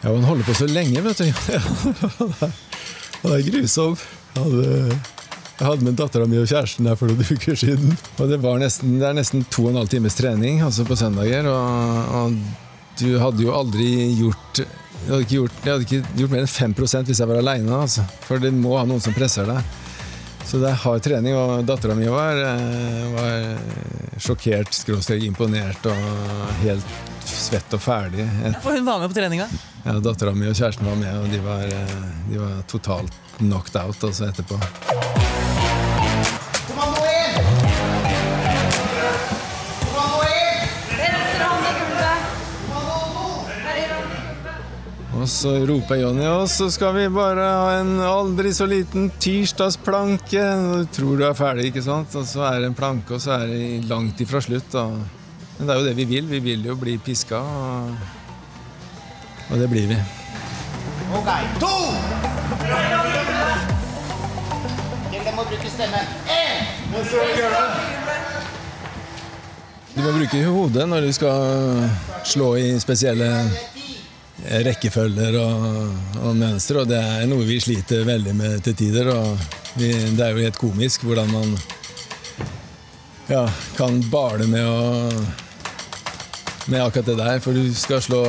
Ja, 0.00 0.08
man 0.08 0.24
holder 0.24 0.48
på 0.48 0.56
så 0.56 0.68
lenge, 0.68 1.04
vet 1.04 1.20
du. 1.20 1.28
det 3.20 3.32
er 3.36 3.48
grusomt. 3.52 4.08
Ja, 4.32 4.46
hadde, 4.46 5.19
jeg 5.60 5.68
hadde 5.68 5.84
med 5.84 5.96
dattera 5.98 6.24
mi 6.24 6.38
og 6.40 6.48
kjæresten 6.48 6.86
der 6.88 6.96
for 6.96 7.12
noen 7.12 7.26
uker 7.36 7.58
siden. 7.58 7.92
Og 8.16 8.30
det, 8.30 8.40
var 8.40 8.60
nesten, 8.62 8.96
det 9.00 9.08
er 9.10 9.16
nesten 9.18 9.44
to 9.52 9.66
og 9.66 9.74
en 9.74 9.82
halv 9.82 9.92
times 9.92 10.16
trening 10.16 10.62
altså 10.64 10.86
på 10.88 10.96
søndager. 10.96 11.48
Og, 11.52 12.14
og 12.16 12.38
du 13.00 13.10
hadde 13.20 13.44
jo 13.44 13.52
aldri 13.56 13.90
gjort 14.18 14.64
jeg 15.00 15.14
hadde 15.14 15.32
gjort, 15.32 15.60
jeg 15.64 15.72
hadde 15.72 15.84
ikke 15.86 16.16
gjort 16.18 16.32
mer 16.34 16.42
enn 16.44 16.50
5 16.52 16.74
hvis 17.08 17.20
jeg 17.22 17.28
var 17.28 17.38
aleine. 17.40 17.76
Altså. 17.86 18.04
For 18.26 18.42
det 18.42 18.50
må 18.52 18.74
ha 18.76 18.84
noen 18.88 19.00
som 19.00 19.16
presser 19.16 19.48
deg. 19.48 19.76
Så 20.44 20.58
det 20.60 20.70
er 20.72 20.80
hard 20.82 21.04
trening, 21.04 21.36
og 21.36 21.64
dattera 21.68 21.94
mi 21.94 22.08
var, 22.10 22.36
eh, 22.36 23.04
var 23.14 24.18
sjokkert, 24.20 24.72
skråstrek 24.74 25.22
imponert 25.28 25.86
og 25.86 26.56
helt 26.64 26.96
svett 27.28 27.76
og 27.76 27.84
ferdig. 27.84 28.26
For 28.64 28.74
hun 28.74 28.88
var 28.88 29.00
med 29.00 29.12
på 29.12 29.20
treninga. 29.20 29.46
ja, 29.84 29.98
Dattera 30.02 30.34
mi 30.34 30.50
og 30.50 30.56
kjæresten 30.58 30.88
var 30.90 30.98
med, 31.00 31.14
og 31.22 31.30
de 31.30 31.40
var, 31.44 31.64
eh, 31.64 31.96
de 32.32 32.42
var 32.42 32.60
totalt 32.66 33.14
knocked 33.38 33.76
out 33.80 34.04
altså 34.04 34.28
etterpå. 34.28 34.60
Og 45.20 45.28
så 45.28 45.50
roper 45.68 45.98
Jonny, 46.00 46.24
og 46.24 46.46
så 46.48 46.70
skal 46.72 46.94
vi 46.96 47.02
bare 47.12 47.44
ha 47.44 47.72
en 47.82 47.98
aldri 48.00 48.54
så 48.56 48.64
liten 48.64 49.10
tirsdagsplanke. 49.20 50.44
Du 50.80 50.86
tror 50.96 51.18
du 51.20 51.24
er 51.28 51.34
ferdig, 51.36 51.66
ikke 51.68 51.82
sant? 51.84 52.14
Og 52.16 52.24
så 52.24 52.46
er 52.48 52.62
det 52.62 52.70
en 52.70 52.76
planke, 52.78 53.18
og 53.18 53.20
så 53.20 53.34
er 53.36 53.50
det 53.50 53.90
langt 53.90 54.20
ifra 54.24 54.40
slutt. 54.40 54.72
Og... 54.80 54.94
Men 55.58 55.68
det 55.68 55.74
er 55.74 55.80
jo 55.82 55.88
det 55.90 55.96
vi 55.98 56.06
vil. 56.08 56.30
Vi 56.30 56.40
vil 56.40 56.64
jo 56.70 56.76
bli 56.80 56.96
piska, 57.04 57.36
og, 57.36 57.92
og 59.50 59.60
det 59.60 59.68
blir 59.68 59.90
vi. 59.92 59.98
Ok, 61.18 61.28
to! 61.60 61.74
Dere 65.10 65.34
må 65.36 65.44
bruke 65.50 65.74
stemmen. 65.74 66.16
Én! 66.32 66.64
Du 69.90 70.00
må 70.00 70.14
bruke 70.16 70.40
hodet 70.46 70.88
når 70.88 71.10
du 71.10 71.12
skal 71.12 71.84
slå 72.24 72.54
i 72.56 72.72
spesielle 72.80 73.28
rekkefølger 74.50 75.36
og, 75.38 75.66
og 76.20 76.36
mønstre, 76.36 76.82
og 76.82 76.90
det 76.90 76.98
er 76.98 77.28
noe 77.30 77.46
vi 77.46 77.60
sliter 77.62 78.02
veldig 78.08 78.34
med 78.34 78.64
til 78.66 78.76
tider. 78.76 79.12
vi, 79.76 79.92
Det 80.16 80.24
er 80.24 80.34
jo 80.34 80.44
helt 80.44 80.58
komisk 80.58 81.06
hvordan 81.06 81.30
man 81.30 81.54
ja, 83.30 83.44
kan 83.76 84.02
bale 84.10 84.48
med 84.50 84.66
å 84.66 85.12
med 86.70 86.82
akkurat 86.84 87.06
det 87.06 87.16
der, 87.18 87.38
for 87.42 87.56
du 87.56 87.74
skal 87.74 88.02
slå 88.02 88.22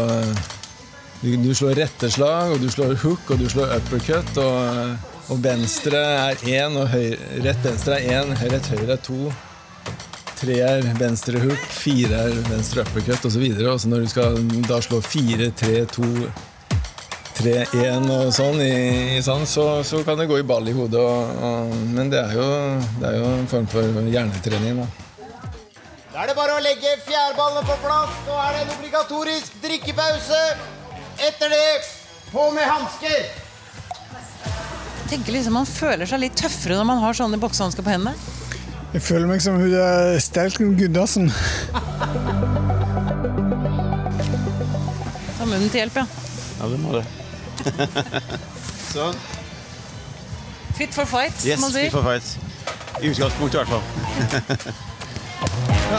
du, 1.21 1.35
du 1.37 1.51
slår 1.53 1.75
retteslag, 1.77 2.53
og 2.53 2.61
du 2.61 2.69
slår 2.73 2.95
hook, 3.03 3.29
og 3.29 3.41
du 3.41 3.47
slår 3.49 3.75
uppercut, 3.75 4.37
og, 4.41 4.95
og 5.29 5.43
venstre 5.43 5.99
er 6.01 6.45
én, 6.49 6.77
og 6.79 6.89
høyre, 6.89 7.19
rett 7.45 7.65
venstre 7.65 7.99
er 7.99 8.21
én, 8.21 8.33
rett 8.41 8.71
høyre 8.73 8.95
er 8.95 9.03
to. 9.05 9.29
Tre 10.41 10.55
er 10.57 10.87
venstre 10.97 11.37
hook, 11.37 11.65
fire 11.69 12.17
er 12.17 12.31
venstre 12.47 12.81
uppercut 12.81 13.27
osv. 13.29 13.43
Og 13.61 13.75
så 13.77 13.89
når 13.91 13.99
du 14.01 14.07
skal 14.09 14.39
da 14.65 14.79
slå 14.81 14.97
fire, 15.05 15.51
tre, 15.53 15.83
to, 15.85 16.07
tre, 17.37 17.53
én 17.77 18.07
og 18.09 18.31
sånn, 18.33 18.57
i, 18.65 19.19
i 19.19 19.21
sånn 19.21 19.45
så, 19.45 19.67
så 19.85 20.01
kan 20.07 20.17
det 20.17 20.25
gå 20.31 20.39
i 20.41 20.47
ball 20.49 20.65
i 20.65 20.73
hodet. 20.73 20.97
Og, 20.97 21.45
og, 21.45 21.77
men 21.93 22.09
det 22.09 22.23
er, 22.23 22.33
jo, 22.39 22.47
det 22.97 23.11
er 23.11 23.19
jo 23.19 23.29
en 23.35 23.47
form 23.53 23.69
for 23.69 24.01
hjernetrening, 24.09 24.81
da. 24.81 24.89
Da 26.09 26.25
er 26.25 26.33
det 26.33 26.39
bare 26.41 26.57
å 26.57 26.65
legge 26.65 26.97
fjærballene 27.05 27.61
på 27.69 27.77
plass. 27.85 28.17
Nå 28.25 28.41
er 28.41 28.57
det 28.57 28.65
en 28.65 28.75
obligatorisk 28.79 29.61
drikkepause. 29.61 30.43
Etter 31.21 31.53
det 31.53 31.71
på 32.31 32.49
med 32.57 32.65
hansker. 32.65 33.29
Tenker 35.11 35.37
liksom 35.37 35.53
Man 35.61 35.69
føler 35.69 36.09
seg 36.09 36.25
litt 36.25 36.39
tøffere 36.39 36.81
når 36.81 36.95
man 36.95 37.05
har 37.05 37.13
sånne 37.13 37.37
boksehansker 37.37 37.85
på 37.85 37.93
hendene. 37.93 38.40
Jeg 38.93 39.01
føler 39.01 39.27
meg 39.29 39.39
som 39.43 39.55
hun 39.55 39.71
der 39.71 40.17
Stelken 40.19 40.73
Gundersen. 40.79 41.29
Ta 45.37 45.45
munnen 45.47 45.69
til 45.71 45.79
hjelp, 45.81 45.95
ja. 46.01 46.05
Ja, 46.59 46.67
det 46.73 46.79
må 46.83 46.97
det. 46.97 47.05
sånn. 48.91 49.15
Fit 50.77 50.93
for 50.95 51.05
fight, 51.07 51.37
Yes, 51.45 51.59
som 51.59 51.67
man 51.69 51.71
fit 51.71 51.79
sier. 51.87 51.91
for 51.93 52.03
fight. 52.03 52.27
I 53.01 53.13
utgangspunktet, 53.13 53.55
i 53.55 53.63
hvert 53.63 53.71
fall. 53.71 53.83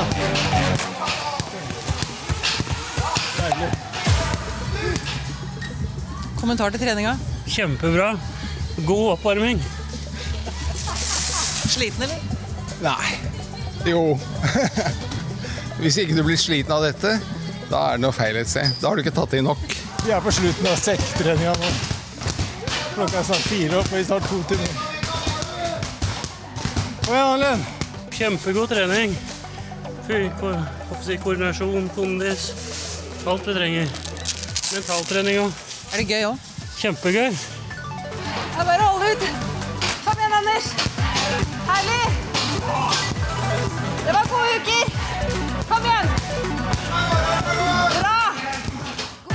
Kommentar 6.40 6.72
til 6.74 6.82
treninga. 6.82 7.14
Kjempebra. 7.46 8.12
God 8.86 9.12
oppvarming. 9.16 9.60
Sliten, 11.72 12.02
eller? 12.02 12.41
Nei. 12.82 13.14
Jo. 13.86 14.18
Hvis 15.82 15.98
ikke 16.02 16.16
du 16.18 16.22
blir 16.26 16.38
sliten 16.38 16.74
av 16.74 16.84
dette, 16.84 17.16
da 17.70 17.82
er 17.88 17.98
det 17.98 18.04
noe 18.04 18.14
feil 18.14 18.38
et 18.38 18.50
sted. 18.50 18.74
Da 18.80 18.90
har 18.90 18.98
du 18.98 19.02
ikke 19.04 19.14
tatt 19.16 19.34
i 19.38 19.42
nok. 19.44 19.62
Vi 20.02 20.10
er 20.14 20.22
på 20.22 20.34
slutten 20.34 20.66
av 20.70 20.78
sekktreninga 20.82 21.54
nå. 21.62 21.70
Klokka 22.92 23.20
er 23.22 23.28
snart 23.28 23.46
fire, 23.48 23.78
opp, 23.78 23.92
og 23.92 23.98
vi 23.98 24.04
tar 24.08 24.26
to 24.26 24.40
timer. 24.50 24.74
Kom 27.02 27.14
igjen, 27.14 27.28
Arlen. 27.28 27.64
Kjempegod 28.12 28.74
trening. 28.74 29.16
Koordinasjon, 31.22 31.88
kondis. 31.96 32.50
Alt 33.26 33.46
vi 33.46 33.56
trenger. 33.56 33.96
Mentaltrening 34.72 35.40
òg. 35.46 35.58
Er 35.92 36.02
det 36.02 36.06
gøy 36.10 36.28
òg? 36.32 36.46
Kjempegøy. 36.82 37.30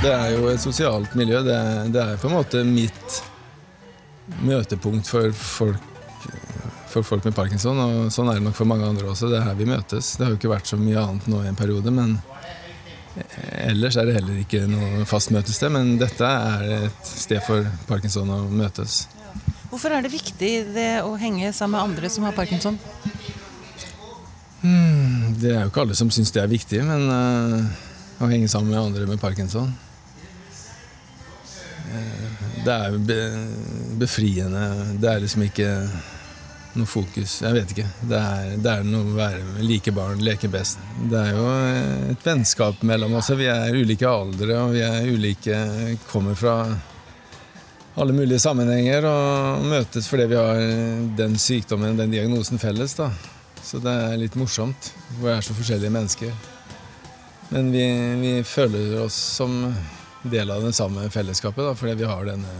Det 0.08 0.14
er 0.16 0.38
jo 0.38 0.46
et 0.48 0.62
sosialt 0.64 1.16
miljø. 1.20 1.42
Det 1.44 1.56
det 1.92 2.00
er 2.00 2.20
på 2.22 2.30
en 2.30 2.38
måte 2.38 2.62
mitt 2.64 3.16
møtepunkt 4.40 5.08
for 5.12 5.34
folk, 5.36 5.88
for 6.88 7.04
folk 7.04 7.26
med 7.28 7.36
parkinson. 7.36 7.80
Og 7.84 8.14
sånn 8.16 8.30
er 8.32 8.38
det 8.38 8.46
nok 8.46 8.56
for 8.56 8.70
mange 8.72 8.88
andre 8.88 9.10
også. 9.12 9.28
Det 9.28 9.42
er 9.42 9.50
her 9.50 9.58
vi 9.60 9.66
møtes. 9.68 10.14
Det 10.16 10.24
har 10.24 10.30
jo 10.32 10.38
ikke 10.40 10.54
vært 10.54 10.70
så 10.70 10.80
mye 10.80 11.02
annet 11.02 11.28
nå 11.28 11.42
i 11.44 11.50
en 11.50 11.60
periode, 11.60 11.92
men 11.92 12.14
ellers 13.66 13.98
er 14.00 14.08
det 14.08 14.14
heller 14.16 14.38
ikke 14.40 14.62
noe 14.72 15.04
fast 15.10 15.34
møtested. 15.36 15.74
Men 15.76 15.98
dette 16.00 16.30
er 16.54 16.64
et 16.78 17.10
sted 17.10 17.44
for 17.44 17.68
parkinson 17.90 18.32
å 18.32 18.38
møtes. 18.48 19.10
Hvorfor 19.68 19.92
er 19.92 20.06
det 20.06 20.14
viktig 20.14 20.54
det 20.78 20.92
å 21.02 21.18
henge 21.20 21.52
sammen 21.52 21.76
med 21.76 21.84
andre 21.90 22.14
som 22.14 22.30
har 22.30 22.38
parkinson? 22.38 22.80
Hmm, 24.62 25.36
det 25.36 25.52
er 25.52 25.66
jo 25.66 25.74
ikke 25.74 25.84
alle 25.84 26.00
som 26.00 26.16
syns 26.16 26.32
det 26.32 26.46
er 26.46 26.56
viktig, 26.56 26.80
men 26.88 27.12
eh, 27.12 27.84
å 28.24 28.32
henge 28.32 28.48
sammen 28.48 28.72
med 28.72 28.86
andre 28.86 29.10
med 29.12 29.20
parkinson 29.20 29.76
Det 32.66 32.74
er 32.74 32.98
be, 33.00 33.18
befriende. 34.00 34.64
Det 35.02 35.12
er 35.12 35.24
liksom 35.24 35.46
ikke 35.48 35.72
noe 36.78 36.90
fokus. 36.90 37.40
Jeg 37.42 37.56
vet 37.56 37.72
ikke. 37.74 37.88
Det 38.10 38.18
er, 38.20 38.52
det 38.62 38.74
er 38.74 38.86
noe 38.88 39.06
å 39.08 39.16
være 39.18 39.46
med 39.54 39.66
like 39.66 39.94
barn, 39.96 40.22
leke 40.24 40.50
best. 40.52 40.82
Det 41.10 41.22
er 41.22 41.34
jo 41.38 41.48
et 42.14 42.28
vennskap 42.28 42.84
mellom 42.88 43.18
oss. 43.20 43.32
Vi 43.38 43.50
er 43.52 43.78
ulike 43.78 44.10
aldre, 44.10 44.60
og 44.62 44.76
vi 44.76 44.84
er 44.86 45.10
ulike 45.10 45.64
Kommer 46.12 46.38
fra 46.38 46.60
alle 47.98 48.14
mulige 48.14 48.38
sammenhenger 48.44 49.08
og 49.10 49.64
møtes 49.66 50.06
fordi 50.06 50.28
vi 50.30 50.38
har 50.38 50.60
den 51.18 51.34
sykdommen, 51.42 51.98
den 51.98 52.14
diagnosen 52.14 52.62
felles. 52.62 52.94
da. 53.00 53.10
Så 53.64 53.82
det 53.84 53.92
er 53.92 54.20
litt 54.22 54.38
morsomt. 54.38 54.92
Vi 55.18 55.32
er 55.32 55.42
så 55.42 55.56
forskjellige 55.58 55.92
mennesker. 55.92 56.36
Men 57.50 57.72
vi, 57.72 57.86
vi 58.22 58.34
føler 58.46 59.00
oss 59.02 59.18
som 59.40 59.64
del 60.32 60.52
av 60.54 60.64
det 60.66 60.74
samme 60.78 61.08
fellesskapet 61.14 61.66
da, 61.66 61.74
fordi 61.78 61.98
vi 62.02 62.08
har 62.10 62.28
denne 62.28 62.54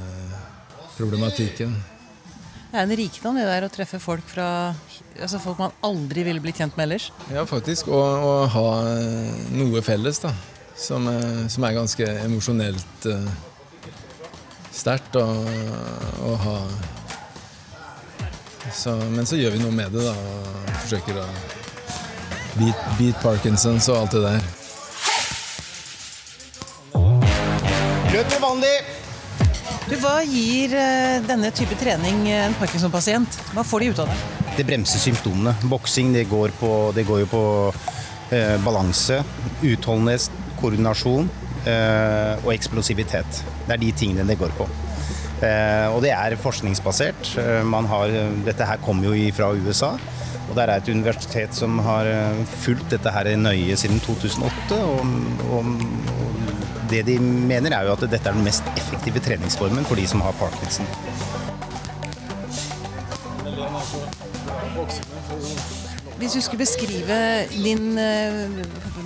problematikken. 0.98 1.76
Det 2.68 2.76
er 2.76 2.84
en 2.84 2.98
rikdom 3.00 3.38
det 3.40 3.46
der 3.48 3.66
å 3.68 3.72
treffe 3.72 4.00
folk 4.04 4.26
fra 4.28 4.48
altså 5.22 5.40
folk 5.42 5.60
man 5.62 5.76
aldri 5.86 6.24
ville 6.28 6.42
blitt 6.44 6.60
kjent 6.62 6.76
med 6.78 6.88
ellers. 6.88 7.10
Ja, 7.34 7.46
faktisk. 7.48 7.90
Og 7.90 8.28
å 8.28 8.34
ha 8.54 8.68
noe 9.56 9.82
felles, 9.86 10.20
da. 10.24 10.34
Som, 10.78 11.08
eh, 11.10 11.48
som 11.50 11.64
er 11.66 11.74
ganske 11.74 12.06
emosjonelt 12.22 13.08
uh, 13.10 13.30
sterkt 14.70 15.16
å, 15.18 15.24
å 15.26 16.36
ha 16.44 16.58
så, 18.76 18.94
Men 19.10 19.26
så 19.26 19.40
gjør 19.40 19.56
vi 19.56 19.64
noe 19.64 19.74
med 19.74 19.96
det, 19.96 20.04
da. 20.06 20.14
Og 20.14 20.70
forsøker 20.84 21.18
å 21.24 21.26
beat, 22.60 22.88
beat 23.00 23.22
Parkinsons 23.24 23.90
og 23.90 24.04
alt 24.04 24.18
det 24.18 24.26
der. 24.28 24.48
Med. 28.62 28.96
Du, 29.88 29.96
Hva 30.02 30.18
gir 30.28 30.74
eh, 30.76 31.18
denne 31.24 31.52
type 31.56 31.78
trening 31.80 32.26
en 32.34 32.56
parkinson-pasient? 32.60 33.38
Hva 33.56 33.64
får 33.64 33.84
de 33.84 33.92
ut 33.94 34.02
av 34.04 34.10
det? 34.12 34.18
Det 34.58 34.66
bremser 34.68 35.00
symptomene. 35.00 35.54
Boksing 35.70 36.12
det 36.16 36.26
går, 36.32 36.56
på, 36.60 36.72
det 36.96 37.06
går 37.08 37.24
jo 37.24 37.30
på 37.32 37.44
eh, 38.36 38.58
balanse, 38.66 39.22
utholdenhet, 39.62 40.28
koordinasjon 40.60 41.30
eh, 41.70 42.34
og 42.44 42.52
eksplosivitet. 42.56 43.44
Det 43.68 43.78
er 43.78 43.84
de 43.86 43.94
tingene 44.02 44.28
det 44.28 44.40
går 44.42 44.54
på. 44.58 44.68
Eh, 45.46 45.88
og 45.94 46.02
det 46.04 46.12
er 46.16 46.38
forskningsbasert. 46.42 47.36
Eh, 47.38 47.64
man 47.68 47.88
har, 47.92 48.14
dette 48.48 48.68
her 48.68 48.82
kommer 48.84 49.12
jo 49.12 49.34
fra 49.38 49.54
USA. 49.54 49.94
Og 50.48 50.56
der 50.56 50.72
er 50.72 50.80
et 50.80 50.90
universitet 50.90 51.56
som 51.56 51.78
har 51.84 52.08
eh, 52.08 52.44
fulgt 52.64 52.90
dette 52.94 53.12
her 53.14 53.30
nøye 53.38 53.76
siden 53.78 54.02
2008. 54.04 54.80
Og, 54.82 55.02
og, 55.52 55.72
og 56.16 56.17
det 56.90 57.04
de 57.08 57.18
mener 57.20 57.74
er 57.76 57.88
jo 57.88 57.96
at 57.96 58.06
dette 58.08 58.30
er 58.30 58.36
den 58.36 58.46
mest 58.46 58.68
effektive 58.76 59.22
treningsformen 59.24 59.86
for 59.88 60.00
de 60.00 60.08
som 60.08 60.24
har 60.26 60.36
parkinson. 60.40 60.88
Hvis 66.18 66.34
du 66.34 66.42
skulle 66.42 66.64
beskrive 66.64 67.20
din 67.52 67.98
eh, 68.02 68.50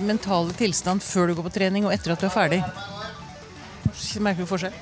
mentale 0.00 0.54
tilstand 0.56 1.02
før 1.04 1.28
du 1.28 1.36
går 1.36 1.48
på 1.48 1.54
trening 1.58 1.86
og 1.86 1.92
etter 1.94 2.14
at 2.14 2.22
du 2.22 2.26
er 2.28 2.34
ferdig, 2.34 2.62
merker 4.22 4.46
du 4.46 4.50
forskjell? 4.50 4.74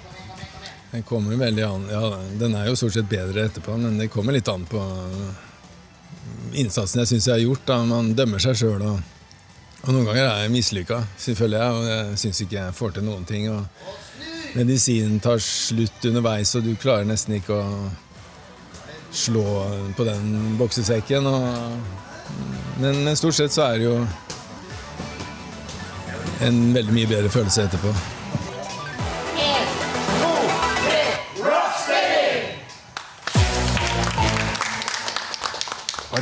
Den 0.90 1.04
kommer 1.06 1.38
veldig 1.38 1.62
an 1.62 1.84
Ja, 1.90 2.02
den 2.38 2.56
er 2.58 2.66
jo 2.66 2.78
stort 2.78 2.96
sett 2.96 3.10
bedre 3.10 3.46
etterpå, 3.46 3.76
men 3.78 3.98
det 3.98 4.10
kommer 4.10 4.34
litt 4.34 4.48
an 4.50 4.66
på 4.66 4.82
innsatsen 6.58 7.02
jeg 7.02 7.12
syns 7.12 7.28
jeg 7.28 7.36
har 7.36 7.44
gjort. 7.44 7.66
da 7.66 7.80
Man 7.86 8.14
dømmer 8.18 8.42
seg 8.42 8.58
sjøl. 8.58 8.82
Og, 8.82 9.19
og 9.80 9.94
noen 9.94 10.04
ganger 10.04 10.26
er 10.26 10.42
jeg 10.44 10.52
mislykka, 10.52 11.00
selvfølgelig. 11.16 11.58
jeg, 11.58 11.72
og 11.72 11.88
jeg 11.88 12.18
syns 12.22 12.40
ikke 12.44 12.56
jeg 12.58 12.74
får 12.76 12.90
til 12.96 13.06
noen 13.06 13.24
ting. 13.24 13.48
Og 13.50 13.64
medisinen 14.54 15.20
tar 15.24 15.40
slutt 15.40 16.04
underveis, 16.10 16.54
og 16.54 16.66
du 16.66 16.74
klarer 16.80 17.08
nesten 17.08 17.38
ikke 17.38 17.56
å 17.56 17.90
slå 19.12 19.44
på 19.96 20.04
den 20.04 20.56
boksesekken. 20.60 21.26
Men, 22.80 23.04
men 23.04 23.16
stort 23.16 23.38
sett 23.40 23.56
så 23.56 23.70
er 23.70 23.80
det 23.80 23.88
jo 23.88 23.98
en 26.44 26.62
veldig 26.74 26.94
mye 26.96 27.10
bedre 27.10 27.32
følelse 27.32 27.68
etterpå. 27.68 27.92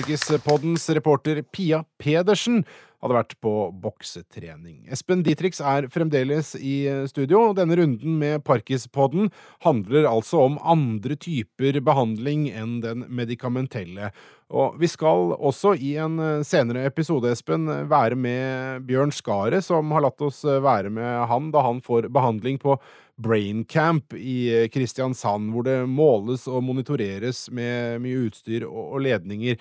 Markispoddens 0.09 0.89
reporter 0.97 1.43
Pia 1.43 1.83
Pedersen 2.09 2.63
hadde 2.99 3.15
vært 3.15 3.35
på 3.43 3.53
boksetrening. 3.79 4.89
Espen 4.91 5.21
Dietrich 5.23 5.61
er 5.63 5.87
fremdeles 5.93 6.55
i 6.59 6.81
studio, 7.11 7.51
og 7.51 7.59
denne 7.61 7.77
runden 7.79 8.17
med 8.19 8.43
Parkispodden 8.47 9.29
handler 9.63 10.09
altså 10.11 10.41
om 10.49 10.57
andre 10.67 11.15
typer 11.21 11.79
behandling 11.85 12.49
enn 12.51 12.81
den 12.83 13.05
medikamentelle. 13.07 14.11
Og 14.49 14.81
vi 14.81 14.91
skal 14.91 15.37
også 15.37 15.77
i 15.77 15.93
en 16.01 16.43
senere 16.49 16.89
episode, 16.89 17.31
Espen, 17.31 17.69
være 17.91 18.19
med 18.19 18.89
Bjørn 18.89 19.15
Skaret, 19.15 19.63
som 19.69 19.95
har 19.95 20.09
latt 20.09 20.25
oss 20.25 20.43
være 20.43 20.91
med 20.91 21.29
han 21.31 21.53
da 21.55 21.63
han 21.69 21.85
får 21.85 22.11
behandling 22.11 22.59
på 22.63 22.81
Braincamp 23.19 24.15
i 24.19 24.67
Kristiansand, 24.75 25.53
hvor 25.55 25.67
det 25.67 25.79
måles 25.91 26.49
og 26.51 26.65
monitoreres 26.67 27.47
med 27.55 28.03
mye 28.03 28.27
utstyr 28.27 28.67
og 28.67 29.03
ledninger. 29.07 29.59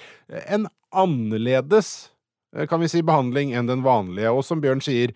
En 0.47 0.69
annerledes 0.93 2.07
kan 2.69 2.81
vi 2.81 2.89
si, 2.91 3.03
behandling 3.05 3.53
enn 3.57 3.69
den 3.69 3.83
vanlige, 3.85 4.31
og 4.31 4.45
som 4.45 4.61
Bjørn 4.63 4.83
sier, 4.83 5.13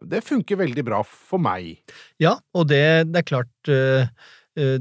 det 0.00 0.24
funker 0.24 0.60
veldig 0.60 0.84
bra 0.86 1.00
for 1.04 1.42
meg. 1.42 1.76
Ja, 2.22 2.36
og 2.56 2.68
det, 2.70 2.84
det 3.10 3.20
er 3.20 3.28
klart 3.28 3.72
øh, 3.72 4.06
øh, 4.60 4.78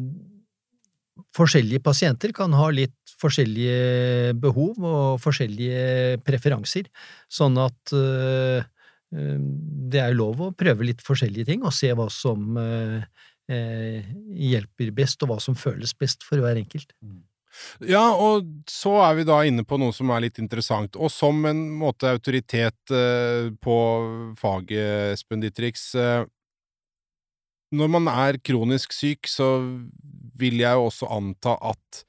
Forskjellige 1.34 1.82
pasienter 1.86 2.32
kan 2.34 2.54
ha 2.58 2.68
litt 2.74 3.14
forskjellige 3.22 4.34
behov 4.42 4.78
og 4.82 5.20
forskjellige 5.22 6.20
preferanser, 6.26 6.90
sånn 7.32 7.58
at 7.62 7.94
øh, 7.98 8.66
det 9.14 10.02
er 10.02 10.10
jo 10.14 10.20
lov 10.24 10.42
å 10.42 10.52
prøve 10.58 10.88
litt 10.90 11.04
forskjellige 11.06 11.52
ting 11.52 11.66
og 11.66 11.74
se 11.74 11.92
hva 11.94 12.08
som 12.10 12.58
hjelper 13.46 14.90
best, 14.98 15.22
og 15.22 15.30
hva 15.30 15.38
som 15.42 15.58
føles 15.58 15.94
best 15.98 16.26
for 16.26 16.42
hver 16.42 16.58
enkelt. 16.58 16.96
Ja, 17.86 18.04
og 18.16 18.48
så 18.70 18.96
er 19.06 19.18
vi 19.20 19.26
da 19.28 19.40
inne 19.46 19.66
på 19.68 19.78
noe 19.82 19.94
som 19.96 20.12
er 20.14 20.26
litt 20.26 20.40
interessant, 20.42 20.98
og 20.98 21.12
som 21.14 21.44
en 21.50 21.62
måte 21.78 22.10
autoritet 22.14 22.94
eh, 22.94 23.50
på 23.62 23.78
faget, 24.40 25.14
Espen 25.18 25.44
Dietrichs 25.44 25.92
eh, 26.00 26.26
Når 27.74 27.90
man 27.90 28.10
er 28.12 28.38
kronisk 28.38 28.94
syk, 28.94 29.30
så 29.30 29.56
vil 30.38 30.62
jeg 30.62 30.78
jo 30.78 30.90
også 30.90 31.10
anta 31.14 31.58
at 31.62 32.04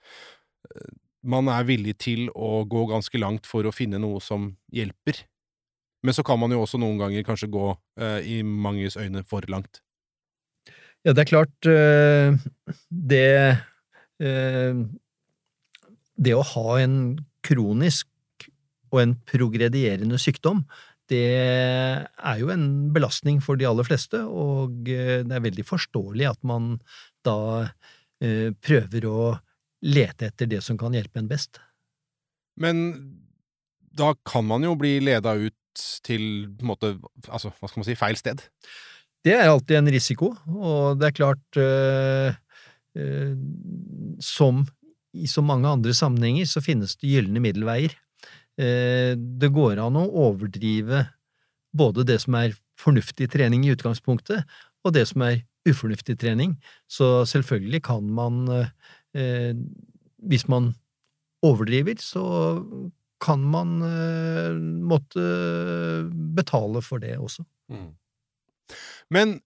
eh, 0.73 0.91
man 1.25 1.49
er 1.49 1.65
villig 1.69 1.97
til 2.05 2.27
å 2.37 2.65
gå 2.69 2.87
ganske 2.91 3.21
langt 3.21 3.49
for 3.49 3.65
å 3.65 3.73
finne 3.73 4.01
noe 4.01 4.21
som 4.21 4.51
hjelper. 4.73 5.23
Men 6.05 6.13
så 6.13 6.21
kan 6.25 6.37
man 6.37 6.53
jo 6.53 6.61
også 6.61 6.77
noen 6.77 6.99
ganger 7.01 7.25
kanskje 7.25 7.49
gå, 7.49 7.71
i 8.29 8.43
manges 8.45 8.99
øyne, 9.01 9.23
for 9.25 9.41
langt. 9.49 9.81
Ja, 11.01 11.15
det 11.17 11.23
er 11.23 11.31
klart 11.31 11.69
Det 13.09 13.25
det 16.17 16.35
å 16.37 16.47
ha 16.55 16.79
en 16.83 16.99
kronisk 17.45 18.09
og 18.95 19.01
en 19.03 19.15
progredierende 19.29 20.19
sykdom, 20.23 20.63
det 21.13 21.25
er 21.29 22.39
jo 22.41 22.49
en 22.53 22.69
belastning 22.95 23.41
for 23.45 23.61
de 23.61 23.67
aller 23.69 23.85
fleste, 23.85 24.23
og 24.25 24.87
det 24.87 25.29
er 25.29 25.45
veldig 25.45 25.67
forståelig 25.69 26.31
at 26.31 26.41
man 26.49 26.79
da 27.27 27.37
eh, 28.25 28.55
prøver 28.57 29.09
å 29.09 29.35
lete 29.85 30.31
etter 30.31 30.49
det 30.49 30.63
som 30.65 30.79
kan 30.81 30.97
hjelpe 30.97 31.21
en 31.21 31.29
best. 31.29 31.61
Men 32.57 32.87
da 33.95 34.15
kan 34.27 34.47
man 34.49 34.65
jo 34.65 34.73
bli 34.79 34.97
leda 35.05 35.35
ut 35.37 35.85
til 36.07 36.47
på 36.55 36.65
en 36.65 36.71
måte, 36.71 36.95
altså, 37.29 37.51
hva 37.59 37.69
skal 37.69 37.83
man 37.83 37.89
si, 37.89 37.99
feil 37.99 38.19
sted. 38.19 38.41
Det 39.25 39.35
er 39.35 39.51
alltid 39.51 39.81
en 39.81 39.93
risiko, 39.93 40.31
og 40.55 41.01
det 41.01 41.09
er 41.09 41.17
klart 41.17 41.59
eh, 41.61 42.37
eh, 43.01 43.33
Som 44.23 44.65
i 45.15 45.29
så 45.31 45.43
mange 45.47 45.71
andre 45.71 45.95
sammenhenger 45.97 46.49
så 46.51 46.63
finnes 46.65 46.97
det 46.99 47.11
gylne 47.13 47.43
middelveier. 47.43 47.95
Eh, 48.61 49.15
det 49.15 49.51
går 49.55 49.81
an 49.83 49.99
å 49.99 50.07
overdrive 50.29 51.07
både 51.75 52.07
det 52.07 52.21
som 52.23 52.37
er 52.39 52.55
fornuftig 52.81 53.31
trening 53.33 53.65
i 53.67 53.73
utgangspunktet, 53.75 54.45
og 54.85 54.95
det 54.95 55.07
som 55.11 55.25
er 55.27 55.43
ufornuftig 55.69 56.19
trening. 56.21 56.57
Så 56.91 57.25
selvfølgelig 57.31 57.83
kan 57.87 58.11
man, 58.15 58.45
eh, 59.15 59.55
hvis 60.23 60.47
man 60.51 60.75
overdriver, 61.45 61.97
så 61.99 62.25
kan 63.25 63.41
man 63.41 63.81
eh, 63.83 64.53
måtte 64.85 65.25
betale 66.37 66.83
for 66.85 67.03
det 67.03 67.17
også. 67.19 67.45
Men 69.11 69.39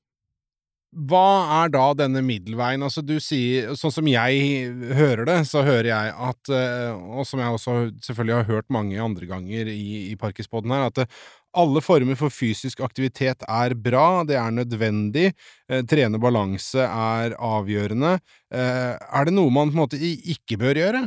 hva 0.88 1.62
er 1.62 1.72
da 1.74 1.90
denne 1.92 2.22
middelveien? 2.24 2.80
Altså, 2.84 3.02
du 3.04 3.18
sier 3.20 3.74
Sånn 3.76 3.92
som 3.92 4.06
jeg 4.08 4.70
hører 4.96 5.26
det, 5.28 5.36
så 5.50 5.60
hører 5.66 5.90
jeg 5.90 6.14
at 6.30 6.52
eh, 6.54 6.94
Og 6.96 7.26
som 7.28 7.42
jeg 7.42 7.58
også 7.58 7.74
selvfølgelig 8.06 8.36
har 8.38 8.48
hørt 8.48 8.72
mange 8.72 8.96
andre 9.02 9.28
ganger 9.28 9.68
i, 9.68 10.08
i 10.14 10.16
Parkispodden 10.16 10.72
her, 10.72 10.86
at 10.88 11.02
eh, 11.04 11.20
alle 11.58 11.80
former 11.84 12.16
for 12.16 12.32
fysisk 12.32 12.80
aktivitet 12.84 13.44
er 13.48 13.72
bra, 13.74 14.22
det 14.28 14.36
er 14.38 14.52
nødvendig, 14.52 15.30
eh, 15.68 15.84
trene 15.88 16.20
balanse 16.20 16.84
er 16.84 17.34
avgjørende. 17.34 18.18
Er 18.52 19.26
det 19.26 19.34
noe 19.34 19.50
man 19.52 19.72
på 19.72 19.76
en 19.76 19.80
måte 19.80 19.98
ikke 20.00 20.58
bør 20.60 20.78
gjøre? 20.78 21.02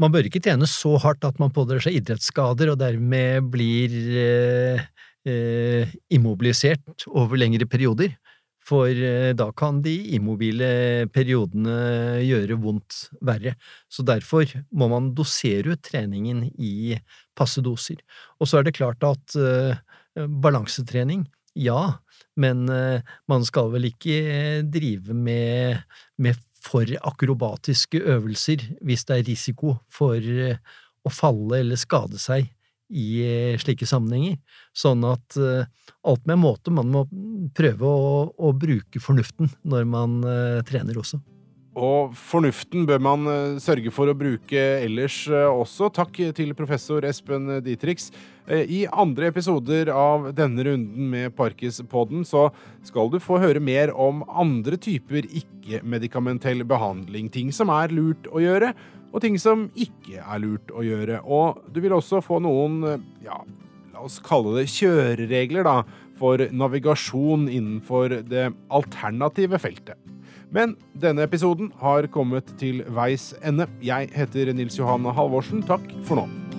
Man 0.00 0.12
bør 0.14 0.28
ikke 0.28 0.40
trene 0.44 0.68
så 0.68 0.94
hardt 1.00 1.26
at 1.28 1.40
man 1.42 1.52
pådrar 1.52 1.82
seg 1.84 1.98
idrettsskader 1.98 2.72
og 2.72 2.78
dermed 2.80 3.50
blir 3.52 3.96
eh, 5.28 5.90
immobilisert 6.08 7.04
over 7.08 7.36
lengre 7.36 7.66
perioder. 7.68 8.14
For 8.70 8.86
eh, 8.94 9.32
da 9.34 9.48
kan 9.56 9.80
de 9.82 9.94
immobile 10.14 11.08
periodene 11.14 12.20
gjøre 12.22 12.58
vondt 12.62 13.00
verre. 13.26 13.56
Så 13.90 14.04
derfor 14.06 14.46
må 14.70 14.90
man 14.92 15.10
dosere 15.16 15.74
ut 15.74 15.82
treningen 15.86 16.44
i 16.54 16.94
passe 17.38 17.62
doser. 17.64 17.98
Og 18.38 18.50
så 18.50 18.60
er 18.60 18.68
det 18.68 18.76
klart 18.78 19.02
at 19.06 19.34
eh, 19.38 19.80
balansetrening, 20.14 21.26
ja, 21.58 21.98
men 22.38 22.68
eh, 22.70 23.02
man 23.30 23.46
skal 23.48 23.72
vel 23.74 23.90
ikke 23.90 24.62
drive 24.70 25.16
med, 25.16 25.82
med 26.22 26.38
for 26.62 26.86
akrobatiske 27.10 28.04
øvelser 28.14 28.62
hvis 28.84 29.06
det 29.08 29.16
er 29.16 29.28
risiko 29.32 29.78
for 29.90 30.20
å 30.20 31.12
falle 31.14 31.62
eller 31.62 31.80
skade 31.80 32.20
seg 32.20 32.50
i 32.90 33.08
eh, 33.24 33.58
slike 33.60 33.86
sammenhenger. 33.88 34.38
Sånn 34.76 35.04
at 35.08 35.38
eh, 35.38 35.66
alt 36.10 36.26
med 36.28 36.40
måte, 36.42 36.74
man 36.74 36.90
må 36.92 37.04
prøve 37.56 37.86
å, 37.86 38.24
å 38.34 38.52
bruke 38.56 39.02
fornuften 39.02 39.50
når 39.62 39.86
man 39.90 40.20
eh, 40.26 40.60
trener 40.68 40.98
også. 41.00 41.20
Og 41.78 42.16
fornuften 42.18 42.82
bør 42.88 42.98
man 42.98 43.26
eh, 43.30 43.58
sørge 43.62 43.92
for 43.94 44.10
å 44.10 44.16
bruke 44.18 44.58
ellers 44.82 45.22
eh, 45.30 45.46
også. 45.46 45.92
Takk 45.94 46.18
til 46.34 46.50
professor 46.58 47.06
Espen 47.06 47.46
Dietrichs. 47.62 48.08
Eh, 48.50 48.64
I 48.66 48.80
andre 48.90 49.28
episoder 49.30 49.92
av 49.94 50.32
denne 50.34 50.66
runden 50.66 51.12
med 51.12 51.36
Parkispodden 51.38 52.26
så 52.26 52.48
skal 52.82 53.12
du 53.14 53.20
få 53.22 53.38
høre 53.38 53.62
mer 53.62 53.94
om 53.94 54.24
andre 54.26 54.80
typer 54.82 55.30
ikke-medikamentell 55.30 56.66
behandling. 56.66 57.30
Ting 57.30 57.54
som 57.54 57.70
er 57.70 57.94
lurt 57.94 58.26
å 58.34 58.42
gjøre, 58.42 58.74
og 59.14 59.22
ting 59.22 59.38
som 59.38 59.68
ikke 59.78 60.18
er 60.18 60.42
lurt 60.42 60.74
å 60.74 60.82
gjøre. 60.82 61.22
Og 61.22 61.62
du 61.70 61.78
vil 61.84 61.94
også 61.94 62.18
få 62.22 62.42
noen, 62.42 62.82
ja, 63.22 63.38
la 63.94 64.06
oss 64.06 64.18
kalle 64.26 64.58
det 64.58 64.70
kjøreregler, 64.74 65.66
da, 65.66 66.08
for 66.18 66.42
navigasjon 66.50 67.46
innenfor 67.46 68.20
det 68.26 68.50
alternative 68.74 69.62
feltet. 69.62 70.10
Men 70.50 70.74
denne 70.98 71.22
episoden 71.22 71.70
har 71.78 72.08
kommet 72.10 72.50
til 72.58 72.82
veis 72.90 73.30
ende. 73.46 73.68
Jeg 73.86 74.10
heter 74.16 74.52
Nils 74.52 74.78
Johan 74.78 75.06
Halvorsen. 75.14 75.62
Takk 75.62 75.86
for 76.02 76.18
nå. 76.18 76.49